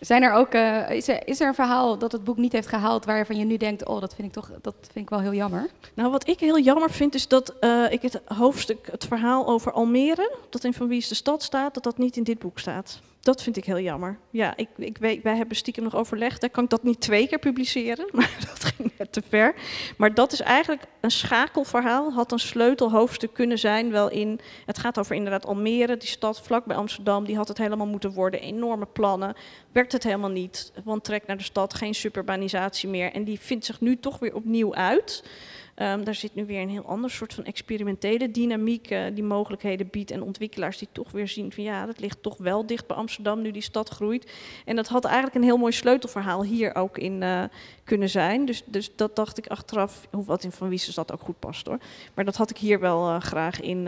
[0.00, 2.68] Zijn er ook, uh, is, er, is er een verhaal dat het boek niet heeft
[2.68, 5.34] gehaald waarvan je nu denkt, oh, dat vind ik toch, dat vind ik wel heel
[5.34, 5.70] jammer?
[5.94, 9.72] Nou, wat ik heel jammer vind is dat uh, ik het hoofdstuk, het verhaal over
[9.72, 12.58] Almere, dat in Van Wie is de Stad staat, dat dat niet in dit boek
[12.58, 13.00] staat.
[13.24, 14.18] Dat vind ik heel jammer.
[14.30, 16.40] Ja, ik, ik weet, wij hebben stiekem nog overlegd.
[16.40, 19.54] Dan kan ik dat niet twee keer publiceren, maar dat ging net te ver.
[19.96, 22.12] Maar dat is eigenlijk een schakelverhaal.
[22.12, 23.90] Had een sleutelhoofdstuk kunnen zijn.
[23.90, 27.24] Wel in, het gaat over inderdaad Almere, die stad vlak bij Amsterdam.
[27.24, 28.40] Die had het helemaal moeten worden.
[28.40, 29.34] Enorme plannen.
[29.72, 30.72] Werkt het helemaal niet.
[30.84, 33.12] Want trek naar de stad, geen suburbanisatie meer.
[33.12, 35.24] En die vindt zich nu toch weer opnieuw uit.
[35.76, 39.88] Um, daar zit nu weer een heel ander soort van experimentele dynamiek uh, die mogelijkheden
[39.90, 40.10] biedt.
[40.10, 43.42] En ontwikkelaars die toch weer zien van ja, dat ligt toch wel dicht bij Amsterdam
[43.42, 44.32] nu die stad groeit.
[44.64, 47.42] En dat had eigenlijk een heel mooi sleutelverhaal hier ook in uh,
[47.84, 48.44] kunnen zijn.
[48.44, 51.78] Dus, dus dat dacht ik achteraf, wat in Van Wies dat ook goed past hoor.
[52.14, 53.86] Maar dat had ik hier wel uh, graag in,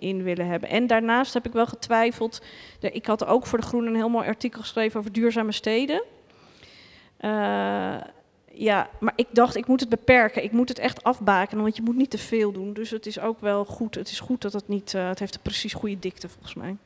[0.00, 0.68] in willen hebben.
[0.68, 2.42] En daarnaast heb ik wel getwijfeld.
[2.80, 6.02] Ik had ook voor De Groene een heel mooi artikel geschreven over duurzame steden.
[7.20, 7.96] Uh,
[8.58, 10.44] ja, maar ik dacht, ik moet het beperken.
[10.44, 12.72] Ik moet het echt afbaken, want je moet niet te veel doen.
[12.72, 13.94] Dus het is ook wel goed.
[13.94, 14.92] Het is goed dat het niet.
[14.92, 16.76] Uh, het heeft een precies goede dikte, volgens mij.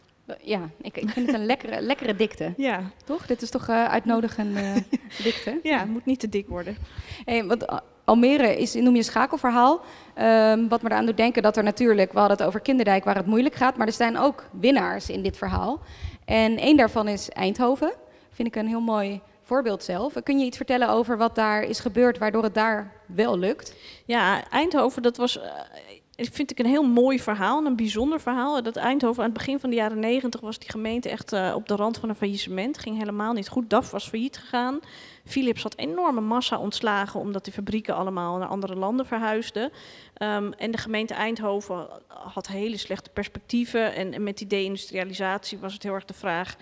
[0.42, 2.52] Ja, ik, ik vind het een lekkere, lekkere dikte.
[2.56, 2.80] Ja.
[3.04, 3.26] Toch?
[3.26, 4.76] Dit is toch uh, uitnodigende uh,
[5.24, 5.60] dikte?
[5.62, 6.76] Ja, het moet niet te dik worden.
[7.24, 7.64] Hey, want
[8.04, 9.80] Almere is, noem je een schakelverhaal.
[10.18, 13.16] Um, wat me eraan doet denken dat er natuurlijk, we hadden het over Kinderdijk waar
[13.16, 15.80] het moeilijk gaat, maar er zijn ook winnaars in dit verhaal.
[16.24, 17.92] En één daarvan is Eindhoven.
[18.30, 19.20] Vind ik een heel mooi
[19.78, 20.14] zelf.
[20.22, 23.74] Kun je iets vertellen over wat daar is gebeurd, waardoor het daar wel lukt?
[24.04, 25.42] Ja, Eindhoven, dat was, uh,
[26.16, 28.62] vind ik een heel mooi verhaal, een bijzonder verhaal.
[28.62, 31.68] Dat Eindhoven aan het begin van de jaren negentig was die gemeente echt uh, op
[31.68, 32.78] de rand van een faillissement.
[32.78, 33.70] Ging helemaal niet goed.
[33.70, 34.80] DAF was failliet gegaan.
[35.24, 39.62] Philips had enorme massa ontslagen omdat die fabrieken allemaal naar andere landen verhuisden.
[39.62, 43.94] Um, en de gemeente Eindhoven had hele slechte perspectieven.
[43.94, 46.56] En, en met die deindustrialisatie was het heel erg de vraag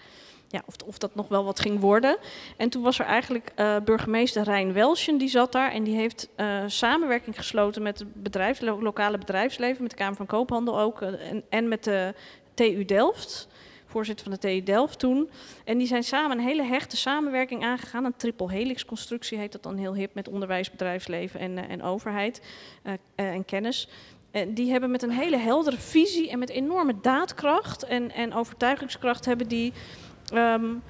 [0.48, 2.16] ja, of, of, dat nog wel wat ging worden.
[2.56, 6.28] En toen was er eigenlijk uh, burgemeester Rijn Welsjen, die zat daar en die heeft
[6.36, 11.02] uh, samenwerking gesloten met het bedrijfs, lo lokale bedrijfsleven, met de Kamer van Koophandel ook
[11.02, 12.14] uh, en, en, met de
[12.54, 13.48] TU Delft,
[13.86, 15.30] voorzitter van de TU Delft toen.
[15.64, 19.62] En die zijn samen een hele hechte samenwerking aangegaan, een triple helix constructie heet dat
[19.62, 22.42] dan heel hip, met onderwijs, bedrijfsleven en, en overheid
[23.14, 23.88] en kennis.
[24.30, 29.24] En die hebben met een hele heldere visie en met enorme daadkracht en, en overtuigingskracht
[29.24, 29.72] hebben die
[30.34, 30.82] Um,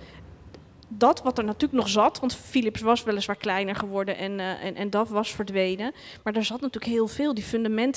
[0.88, 4.74] dat wat er natuurlijk nog zat, want Philips was weliswaar kleiner geworden en, uh, en,
[4.74, 5.92] en DAF was verdwenen.
[6.22, 7.34] Maar er zat natuurlijk heel veel.
[7.34, 7.44] Die,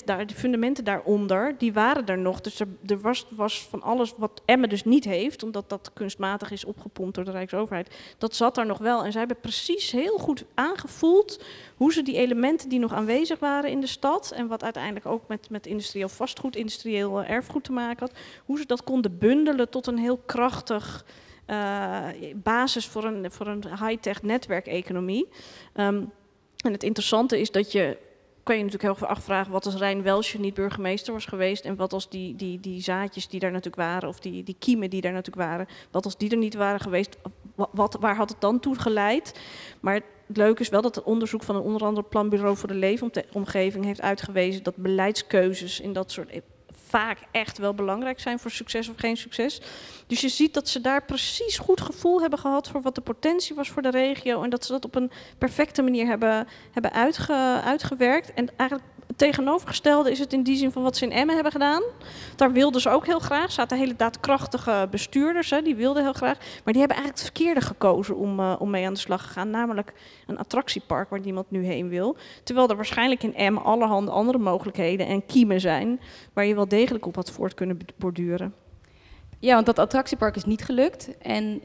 [0.06, 2.42] daar, die fundamenten daaronder, die waren er nog.
[2.42, 6.66] Dus er, was, was van alles wat Emmen dus niet heeft, omdat dat kunstmatig is
[6.66, 7.96] opgepompt door de Rijksoverheid.
[8.18, 9.04] Dat zat er nog wel.
[9.04, 11.44] En zij hebben precies heel goed aangevoeld
[11.76, 14.32] hoe ze die elementen die nog aanwezig waren in de stad.
[14.32, 18.18] En wat uiteindelijk ook met, met industrieel vastgoed, industrieel erfgoed te maken had.
[18.46, 21.06] Hoe ze dat konden bundelen tot een heel krachtig
[21.48, 25.28] uh, basis voor een, voor een high-tech netwerkeconomie.
[25.76, 26.12] Um,
[26.64, 27.98] en het interessante is dat je
[28.44, 31.76] kan je natuurlijk heel veel afvragen wat als Rijn Welsje niet burgemeester was geweest en
[31.76, 35.02] wat als die, die, die zaadjes die daar natuurlijk waren of die, die kiemen die
[35.02, 37.18] daar natuurlijk waren, wat als die er niet waren geweest,
[37.56, 39.40] wat, waar had het dan toe geleid?
[39.80, 42.74] Maar het leuke is wel dat het onderzoek van een onder andere planbureau voor de
[42.74, 46.42] leefomgeving heeft uitgewezen dat beleidskeuzes in dat soort
[46.92, 49.62] vaak echt wel belangrijk zijn voor succes of geen succes.
[50.08, 53.56] Dus je ziet dat ze daar precies goed gevoel hebben gehad voor wat de potentie
[53.56, 54.44] was voor de regio.
[54.44, 58.34] En dat ze dat op een perfecte manier hebben, hebben uitge, uitgewerkt.
[58.34, 61.82] En eigenlijk tegenovergestelde is het in die zin van wat ze in Emmen hebben gedaan.
[62.36, 63.52] Daar wilden ze ook heel graag.
[63.52, 66.38] Zaten hele daadkrachtige bestuurders, hè, die wilden heel graag.
[66.38, 69.30] Maar die hebben eigenlijk het verkeerde gekozen om, uh, om mee aan de slag te
[69.30, 69.50] gaan.
[69.50, 69.94] Namelijk
[70.28, 72.16] een attractiepark waar niemand nu heen wil.
[72.44, 76.00] Terwijl er waarschijnlijk in Emmen allerhande andere mogelijkheden en kiemen zijn...
[76.34, 78.54] waar je wel degelijk op had voort kunnen borduren.
[79.40, 81.18] Ja, want dat attractiepark is niet gelukt.
[81.18, 81.62] En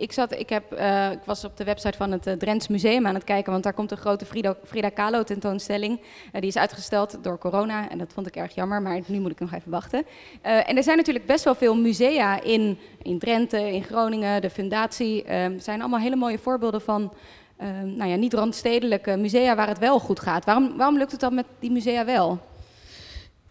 [0.00, 3.06] ik, zat, ik, heb, uh, ik was op de website van het uh, Drents Museum
[3.06, 6.00] aan het kijken, want daar komt een grote Frida, Frida Kahlo tentoonstelling.
[6.00, 9.30] Uh, die is uitgesteld door corona en dat vond ik erg jammer, maar nu moet
[9.30, 10.06] ik nog even wachten.
[10.42, 15.24] en er zijn natuurlijk best wel veel musea in, in Drenthe, in Groningen, de Fundatie.
[15.24, 17.12] Er zijn allemaal hele mooie voorbeelden van
[17.84, 20.44] nou ja, niet randstedelijke musea waar het wel goed gaat.
[20.44, 22.40] Waarom, waarom lukt het dan met die musea wel?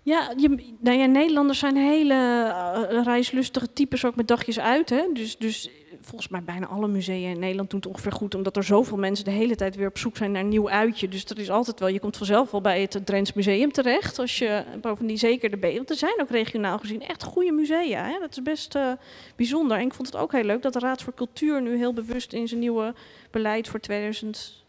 [0.03, 4.89] Ja, je, nou ja, Nederlanders zijn hele reislustige types ook met dagjes uit.
[4.89, 5.03] Hè?
[5.13, 5.69] Dus, dus
[6.09, 9.25] volgens mij bijna alle musea in Nederland doen het ongeveer goed, omdat er zoveel mensen
[9.25, 11.07] de hele tijd weer op zoek zijn naar een nieuw uitje.
[11.07, 14.37] Dus dat is altijd wel, je komt vanzelf wel bij het Drents Museum terecht, als
[14.37, 15.73] je bovendien zeker de.
[15.75, 18.05] Want er zijn ook regionaal gezien echt goede musea.
[18.05, 18.19] Hè?
[18.19, 18.91] Dat is best uh,
[19.35, 19.77] bijzonder.
[19.77, 22.33] En ik vond het ook heel leuk dat de Raad voor Cultuur nu heel bewust
[22.33, 22.93] in zijn nieuwe
[23.31, 24.63] beleid voor 2000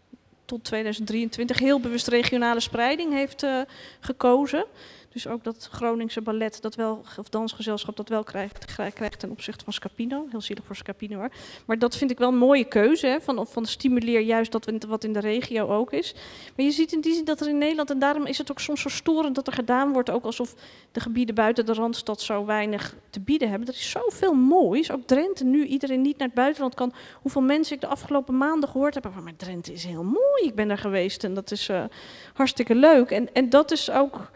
[0.44, 3.60] tot 2023 heel bewust regionale spreiding heeft uh,
[4.00, 4.64] gekozen.
[5.12, 9.64] Dus ook dat Groningse ballet, dat wel, of dansgezelschap, dat wel krijgt, krijgt ten opzichte
[9.64, 10.26] van Scapino.
[10.30, 11.30] Heel zielig voor Scapino hoor.
[11.66, 13.06] Maar dat vind ik wel een mooie keuze.
[13.06, 16.14] Hè, van, van stimuleer juist dat wat in de regio ook is.
[16.56, 18.60] Maar je ziet in die zin dat er in Nederland, en daarom is het ook
[18.60, 20.54] soms zo storend dat er gedaan wordt, ook alsof
[20.92, 23.68] de gebieden buiten de Randstad zo weinig te bieden hebben.
[23.68, 24.90] Er is zoveel moois.
[24.90, 26.92] Ook Drenthe, nu iedereen niet naar het buitenland kan.
[27.22, 29.10] Hoeveel mensen ik de afgelopen maanden gehoord heb.
[29.22, 30.42] Maar Drenthe is heel mooi.
[30.42, 31.84] Ik ben daar geweest en dat is uh,
[32.32, 33.10] hartstikke leuk.
[33.10, 34.30] En, en dat is ook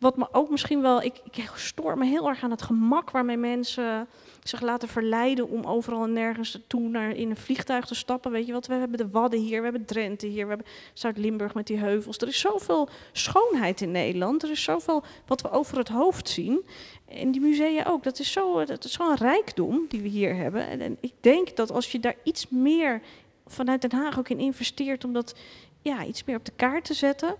[0.00, 3.36] wat me ook misschien wel, ik, ik stoor me heel erg aan het gemak waarmee
[3.36, 4.08] mensen
[4.42, 8.32] zich laten verleiden om overal en nergens toe naar in een vliegtuig te stappen.
[8.32, 11.54] Weet je wat, we hebben de Wadden hier, we hebben Drenthe hier, we hebben Zuid-Limburg
[11.54, 12.18] met die heuvels.
[12.18, 16.66] Er is zoveel schoonheid in Nederland, er is zoveel wat we over het hoofd zien.
[17.08, 20.68] En die musea ook, dat is zo'n zo rijkdom die we hier hebben.
[20.68, 23.00] En, en ik denk dat als je daar iets meer
[23.46, 25.34] vanuit Den Haag ook in investeert om dat
[25.82, 27.36] ja, iets meer op de kaart te zetten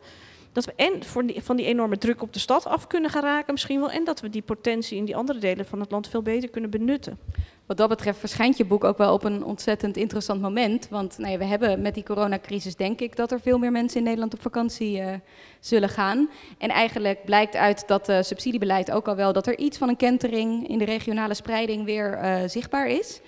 [0.52, 3.22] dat we en voor die, van die enorme druk op de stad af kunnen gaan
[3.22, 3.90] raken misschien wel.
[3.90, 6.70] En dat we die potentie in die andere delen van het land veel beter kunnen
[6.70, 7.18] benutten.
[7.66, 10.88] Wat dat betreft verschijnt je boek ook wel op een ontzettend interessant moment.
[10.88, 13.98] Want nou ja, we hebben met die coronacrisis denk ik dat er veel meer mensen
[13.98, 15.12] in Nederland op vakantie uh,
[15.60, 16.30] zullen gaan.
[16.58, 19.96] En eigenlijk blijkt uit dat uh, subsidiebeleid ook al wel dat er iets van een
[19.96, 23.20] kentering in de regionale spreiding weer uh, zichtbaar is.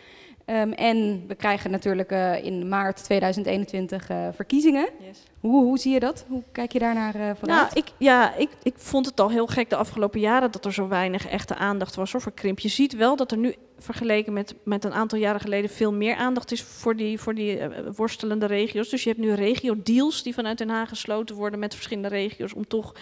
[0.46, 4.88] Um, en we krijgen natuurlijk uh, in maart 2021 uh, verkiezingen.
[5.00, 5.22] Yes.
[5.42, 6.24] Hoe, hoe zie je dat?
[6.28, 7.40] Hoe kijk je daar naar uh, vanuit?
[7.60, 10.72] Nou, ik, ja, ik, ik vond het al heel gek de afgelopen jaren dat er
[10.72, 12.58] zo weinig echte aandacht was voor krimp.
[12.58, 16.16] Je ziet wel dat er nu vergeleken met, met een aantal jaren geleden veel meer
[16.16, 17.58] aandacht is voor die, voor die
[17.96, 18.88] worstelende regio's.
[18.88, 22.66] Dus je hebt nu regio-deals die vanuit Den Haag gesloten worden met verschillende regio's om
[22.66, 22.94] toch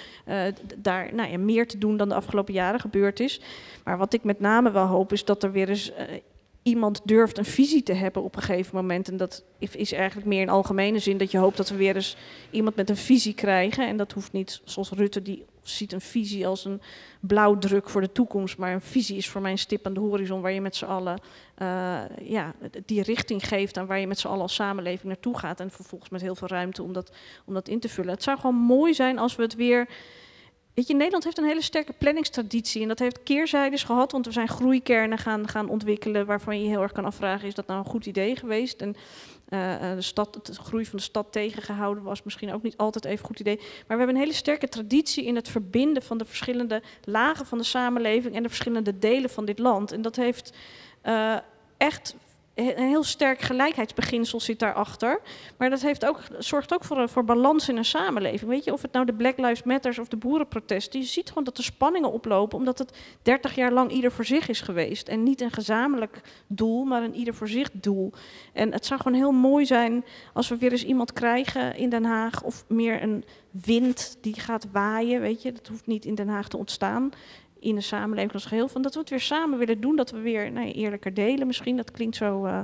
[0.77, 3.41] daar nou ja, meer te doen dan de afgelopen jaren gebeurd is.
[3.85, 5.93] Maar wat ik met name wel hoop is dat er weer eens
[6.63, 9.09] iemand durft een visie te hebben op een gegeven moment.
[9.09, 12.17] En dat is eigenlijk meer in algemene zin dat je hoopt dat we weer eens
[12.51, 13.87] iemand met een visie krijgen.
[13.87, 16.81] En dat hoeft niet zoals Rutte, die ziet een visie als een
[17.21, 18.59] blauwdruk voor de toekomst.
[18.59, 20.85] Maar een visie is voor mij een stip aan de horizon waar je met z'n
[20.85, 21.21] allen
[21.63, 22.55] uh, ja,
[22.85, 25.61] die richting geeft aan waar je met z'n allen als samenleving naartoe gaat.
[25.61, 27.13] En vervolgens met heel veel ruimte om dat,
[27.45, 28.13] om dat in te vullen.
[28.13, 29.89] Het zou gewoon mooi zijn als we het weer
[30.89, 35.19] Nederland heeft een hele sterke planningstraditie en dat heeft keerzijdes gehad, want we zijn groeikernen
[35.19, 38.37] gaan, gaan ontwikkelen waarvan je heel erg kan afvragen, is dat nou een goed idee
[38.37, 38.81] geweest?
[38.81, 38.97] En
[39.49, 43.25] uh, de, stad, de groei van de stad tegengehouden was misschien ook niet altijd even
[43.25, 43.57] goed idee.
[43.57, 47.59] Maar we hebben een hele sterke traditie in het verbinden van de verschillende lagen van
[47.59, 49.93] de samenleving en de verschillende delen van dit land.
[49.93, 50.53] En dat heeft
[51.07, 51.37] uh,
[51.77, 52.15] echt
[52.55, 55.21] een heel sterk gelijkheidsbeginsel zit daarachter.
[55.57, 58.51] Maar dat heeft ook, zorgt ook voor, voor balans in een samenleving.
[58.51, 61.01] Weet je, of het nou de Black Lives Matters of de boerenprotesten.
[61.01, 64.49] Je ziet gewoon dat er spanningen oplopen, omdat het 30 jaar lang ieder voor zich
[64.49, 65.09] is geweest.
[65.09, 68.13] En niet een gezamenlijk doel, maar een ieder voor zich doel.
[68.53, 72.05] En het zou gewoon heel mooi zijn als we weer eens iemand krijgen in Den
[72.05, 72.43] Haag.
[72.43, 75.21] Of meer een wind die gaat waaien.
[75.21, 77.11] Weet je, dat hoeft niet in Den Haag te ontstaan
[77.61, 78.69] in de samenleving als geheel.
[78.69, 81.77] Van dat we het weer samen willen doen, dat we weer nou, eerlijker delen misschien.
[81.77, 82.47] Dat klinkt zo...
[82.47, 82.61] Uh,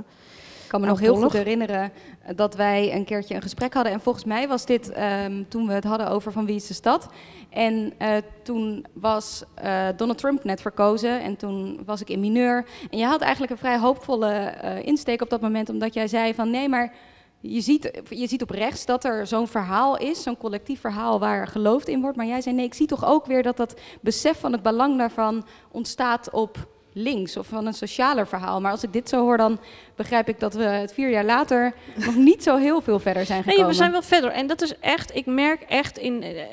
[0.63, 1.91] ik kan me nog heel goed herinneren
[2.35, 3.93] dat wij een keertje een gesprek hadden.
[3.93, 6.73] En volgens mij was dit um, toen we het hadden over van wie is de
[6.73, 7.09] stad.
[7.49, 12.65] En uh, toen was uh, Donald Trump net verkozen en toen was ik in mineur.
[12.91, 16.49] En je had eigenlijk een vrij hoopvolle insteek op dat moment, omdat jij zei van
[16.49, 16.93] nee, maar
[17.39, 21.47] je ziet, je ziet op rechts dat er zo'n verhaal is, zo'n collectief verhaal waar
[21.47, 22.17] geloofd in wordt.
[22.17, 24.97] Maar jij zei nee, ik zie toch ook weer dat dat besef van het belang
[24.97, 28.61] daarvan ontstaat op links of van een socialer verhaal.
[28.61, 29.59] Maar als ik dit zo hoor, dan
[29.95, 31.73] begrijp ik dat we het vier jaar later
[32.05, 33.61] nog niet zo heel veel verder zijn gekomen.
[33.61, 34.31] Nee, we zijn wel verder.
[34.31, 36.23] En dat is echt, ik merk echt in.
[36.23, 36.43] Eh,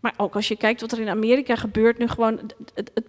[0.00, 2.40] maar ook als je kijkt wat er in Amerika gebeurt, nu gewoon.
[2.74, 3.04] Het, het,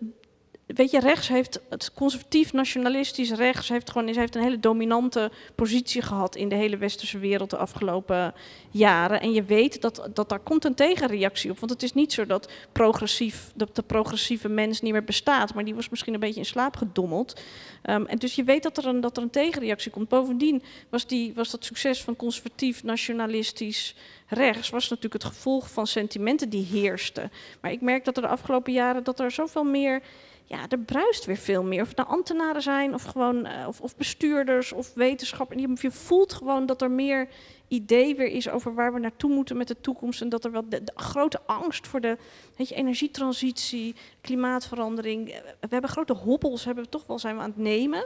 [0.75, 6.01] weet je, rechts heeft het conservatief nationalistisch rechts heeft gewoon heeft een hele dominante positie
[6.01, 8.33] gehad in de hele westerse wereld de afgelopen
[8.71, 9.21] jaren.
[9.21, 11.59] En je weet dat, dat daar komt een tegenreactie op.
[11.59, 15.65] Want het is niet zo dat, progressief, dat de progressieve mens niet meer bestaat, maar
[15.65, 17.41] die was misschien een beetje in slaap gedommeld.
[17.89, 20.09] Um, en dus je weet dat er een, dat er een tegenreactie komt.
[20.09, 23.95] Bovendien was, die, was dat succes van conservatief nationalistisch
[24.27, 27.31] rechts was natuurlijk het gevolg van sentimenten die heersten.
[27.61, 30.01] Maar ik merk dat er de afgelopen jaren dat er zoveel meer
[30.45, 31.81] ja, er bruist weer veel meer.
[31.81, 35.61] Of het nou ambtenaren zijn, of gewoon uh, of, of, bestuurders, of wetenschappers.
[35.81, 37.27] Je voelt gewoon dat er meer
[37.67, 40.21] idee weer is over waar we naartoe moeten met de toekomst.
[40.21, 42.17] En dat er wel de, grote angst voor de
[42.55, 45.29] weet je, energietransitie, klimaatverandering.
[45.29, 48.05] Eh, we hebben grote hobbels, hebben we toch wel zijn we aan het nemen.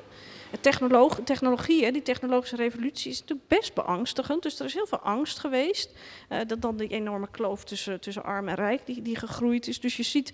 [0.61, 4.43] Technoloog, die technologische revolutie is natuurlijk best beangstigend.
[4.43, 5.91] Dus er is heel veel angst geweest.
[6.29, 9.79] Uh, dat dan die enorme kloof tussen, tussen arm en rijk die, die gegroeid is.
[9.79, 10.33] Dus je ziet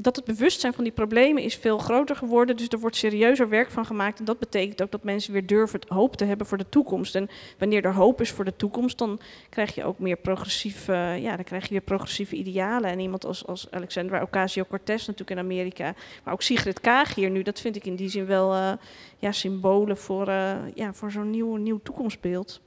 [0.00, 2.56] dat het bewustzijn van die problemen is veel groter geworden.
[2.56, 4.18] Dus er wordt serieuzer werk van gemaakt.
[4.18, 7.14] En dat betekent ook dat mensen weer durven hoop te hebben voor de toekomst.
[7.14, 7.28] En
[7.58, 11.44] wanneer er hoop is voor de toekomst, dan krijg je ook meer progressieve, ja, dan
[11.44, 12.90] krijg je weer progressieve idealen.
[12.90, 15.94] En iemand als, als Alexandra Ocasio-Cortez natuurlijk in Amerika,
[16.24, 18.72] maar ook Sigrid Kaag hier nu, dat vind ik in die zin wel uh,
[19.18, 22.60] ja, symbolen voor, uh, ja, voor zo'n nieuw, nieuw toekomstbeeld.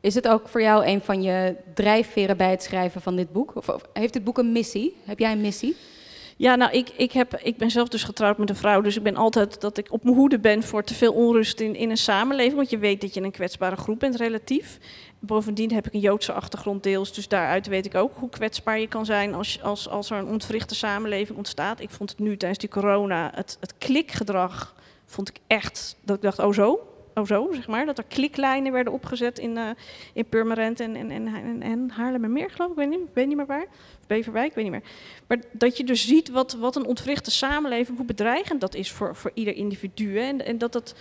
[0.00, 3.56] Is het ook voor jou een van je drijfveren bij het schrijven van dit boek?
[3.56, 4.96] Of, of heeft dit boek een missie?
[5.04, 5.76] Heb jij een missie?
[6.36, 9.02] Ja, nou, ik, ik, heb, ik ben zelf dus getrouwd met een vrouw, dus ik
[9.02, 11.96] ben altijd dat ik op mijn hoede ben voor te veel onrust in, in een
[11.96, 12.56] samenleving.
[12.56, 14.78] Want je weet dat je een kwetsbare groep bent, relatief.
[15.18, 18.88] Bovendien heb ik een Joodse achtergrond deels, dus daaruit weet ik ook hoe kwetsbaar je
[18.88, 21.80] kan zijn als, als, als er een ontwrichte samenleving ontstaat.
[21.80, 24.74] Ik vond het nu tijdens die corona, het, het klikgedrag,
[25.06, 27.86] vond ik echt, dat ik dacht, oh zo, oh zo, zeg maar.
[27.86, 29.70] Dat er kliklijnen werden opgezet in, uh,
[30.12, 32.78] in Purmerend en, en, en, en Haarlemmermeer, geloof ik.
[32.78, 33.66] Ik weet niet, weet niet meer waar.
[34.06, 34.90] Beverwijk, ik weet niet meer.
[35.26, 39.16] Maar dat je dus ziet wat, wat een ontwrichte samenleving, hoe bedreigend dat is voor,
[39.16, 40.18] voor ieder individu.
[40.18, 40.94] En, en dat dat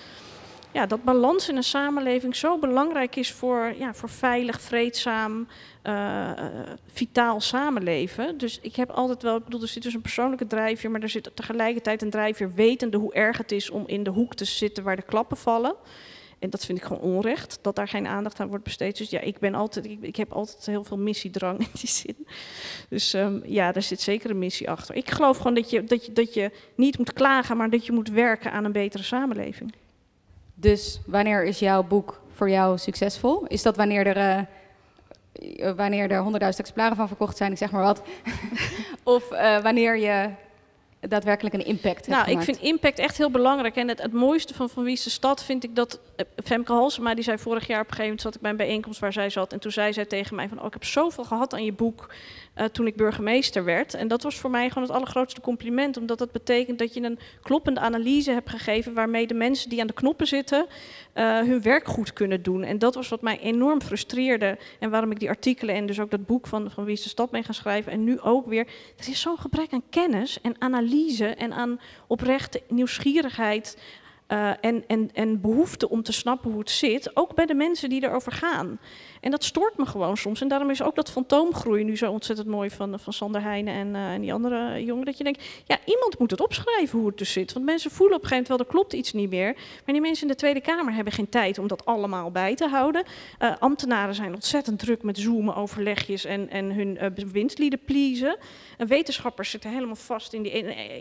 [0.74, 5.48] ja, dat balans in een samenleving zo belangrijk is voor, ja, voor veilig, vreedzaam,
[5.84, 6.32] uh,
[6.88, 8.38] vitaal samenleven.
[8.38, 11.10] Dus ik heb altijd wel, ik bedoel, er zit dus een persoonlijke drijfveer, maar er
[11.10, 14.84] zit tegelijkertijd een drijfveer wetende hoe erg het is om in de hoek te zitten
[14.84, 15.76] waar de klappen vallen.
[16.40, 18.98] En dat vind ik gewoon onrecht, dat daar geen aandacht aan wordt besteed.
[18.98, 22.28] Dus ja, ik ben altijd, ik, heb altijd heel veel missiedrang in die zin.
[22.90, 24.96] Dus um, ja, daar zit zeker een missie achter.
[24.96, 27.92] Ik geloof gewoon dat je, dat, je, dat je niet moet klagen, maar dat je
[27.92, 29.74] moet werken aan een betere samenleving.
[30.62, 33.46] Dus wanneer is jouw boek voor jou succesvol?
[33.48, 34.48] Is dat wanneer er,
[35.60, 38.02] uh, wanneer er 100.000 exemplaren van verkocht zijn, ik zeg maar wat?
[39.04, 40.30] of uh, wanneer je
[41.00, 43.76] daadwerkelijk een impact Nou, ik vind impact echt heel belangrijk.
[43.76, 46.00] En het, het mooiste van Van de Stad vind ik dat...
[46.18, 48.22] Uh, Femke Halsema, die zei vorig jaar op een gegeven moment...
[48.22, 49.54] zat ik bij een bijeenkomst waar zij zat.
[49.54, 50.60] En toen zei zij tegen mij van...
[50.60, 52.10] Oh, ik heb zoveel gehad aan je boek
[52.62, 53.94] uh, toen ik burgemeester werd.
[53.94, 55.98] En dat was voor mij gewoon het allergrootste compliment.
[55.98, 58.94] Omdat dat betekent dat je een kloppende analyse hebt gegeven...
[58.94, 60.66] waarmee de mensen die aan de knoppen zitten...
[61.16, 62.64] Uh, hun werk goed kunnen doen.
[62.64, 64.58] En dat was wat mij enorm frustreerde.
[64.80, 67.10] En waarom ik die artikelen en dus ook dat boek van, van Wie is de
[67.10, 67.92] Stad mee gaan schrijven.
[67.92, 68.68] En nu ook weer.
[68.98, 73.78] Er is zo'n gebrek aan kennis en analyse en aan oprechte nieuwsgierigheid
[74.32, 77.90] uh, en, en, en behoefte om te snappen hoe het zit, ook bij de mensen
[77.90, 78.80] die erover gaan.
[79.22, 80.42] En dat stoort me gewoon soms.
[80.42, 83.88] En daarom is ook dat fantoomgroei nu zo ontzettend mooi van, van Sander Heijnen en,
[83.88, 85.06] uh, en die andere jongen.
[85.06, 87.54] Dat je denkt, ja, iemand moet het opschrijven hoe het dus zit.
[87.54, 89.54] Want mensen voelen op een gegeven moment wel, er klopt iets niet meer.
[89.54, 92.68] Maar die mensen in de Tweede Kamer hebben geen tijd om dat allemaal bij te
[92.68, 93.04] houden.
[93.40, 98.38] Uh, ambtenaren zijn ontzettend druk met zoomen, overlegjes en, en hun uh, bewindslieden pleasen.
[98.78, 100.52] En wetenschappers zitten helemaal vast in die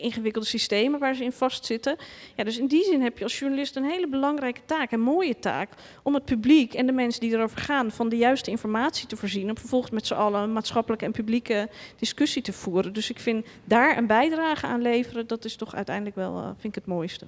[0.01, 1.97] ingewikkelde systemen waar ze in vastzitten.
[2.37, 5.39] Ja, dus in die zin heb je als journalist een hele belangrijke taak, een mooie
[5.39, 5.71] taak,
[6.03, 9.49] om het publiek en de mensen die erover gaan van de juiste informatie te voorzien,
[9.49, 12.93] om vervolgens met z'n allen een maatschappelijke en publieke discussie te voeren.
[12.93, 16.65] Dus ik vind daar een bijdrage aan leveren, dat is toch uiteindelijk wel, uh, vind
[16.65, 17.27] ik het mooiste.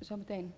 [0.00, 0.52] Zometeen.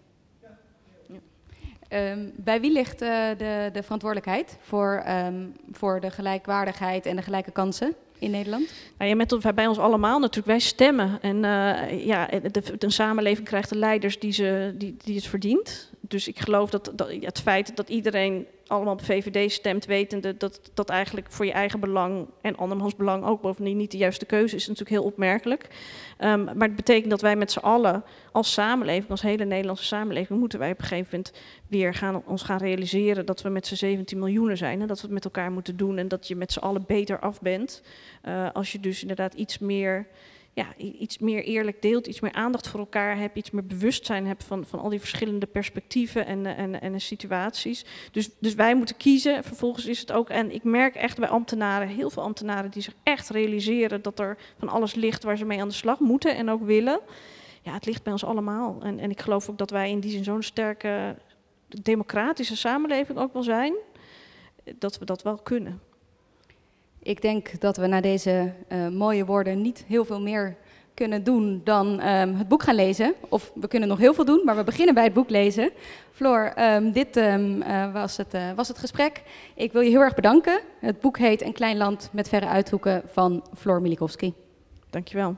[1.88, 7.22] Um, bij wie ligt uh, de, de, verantwoordelijkheid voor, um, voor de gelijkwaardigheid en de
[7.22, 7.94] gelijke kansen?
[8.18, 8.72] in Nederland?
[8.98, 10.46] Nou, ja, met, bij ons allemaal natuurlijk.
[10.46, 11.18] Wij stemmen.
[11.20, 15.90] En uh, ja, de, de, samenleving krijgt de leiders die, ze, die, die het verdient.
[16.00, 20.70] Dus ik geloof dat, dat het feit dat iedereen allemaal op VVD stemt, wetende dat
[20.74, 24.56] dat eigenlijk voor je eigen belang en andermans belang ook bovendien niet de juiste keuze
[24.56, 25.68] is, natuurlijk heel opmerkelijk.
[26.18, 30.38] Um, maar het betekent dat wij met z'n allen als samenleving, als hele Nederlandse samenleving,
[30.38, 31.32] moeten wij op een gegeven moment
[31.68, 35.02] weer gaan, ons gaan realiseren dat we met z'n 17 miljoenen zijn en dat we
[35.02, 37.82] het met elkaar moeten doen en dat je met z'n allen beter af bent.
[38.28, 40.06] Uh, als je dus inderdaad iets meer
[40.55, 44.44] ja, iets meer eerlijk deelt, iets meer aandacht voor elkaar hebt, iets meer bewustzijn hebt
[44.44, 47.84] van, van al die verschillende perspectieven en, en, en situaties.
[48.12, 49.44] Dus, dus wij moeten kiezen.
[49.44, 52.94] Vervolgens is het ook, en ik merk echt bij ambtenaren, heel veel ambtenaren die zich
[53.02, 56.50] echt realiseren dat er van alles ligt waar ze mee aan de slag moeten en
[56.50, 57.00] ook willen.
[57.62, 58.78] Ja, het ligt bij ons allemaal.
[58.82, 61.16] En, en ik geloof ook dat wij in die zin zo'n sterke
[61.82, 63.74] democratische samenleving ook wel zijn,
[64.78, 65.80] dat we dat wel kunnen.
[67.05, 70.57] Ik denk dat we na deze uh, mooie woorden niet heel veel meer
[70.94, 73.14] kunnen doen dan um, het boek gaan lezen.
[73.28, 75.70] Of we kunnen nog heel veel doen, maar we beginnen bij het boek lezen.
[76.12, 79.22] Floor, um, dit um, uh, was, het, uh, was het gesprek.
[79.55, 80.61] Ik wil je heel erg bedanken.
[80.78, 84.34] Het boek heet Een klein land met verre uithoeken van Floor Milikowski.
[84.90, 85.36] Dankjewel.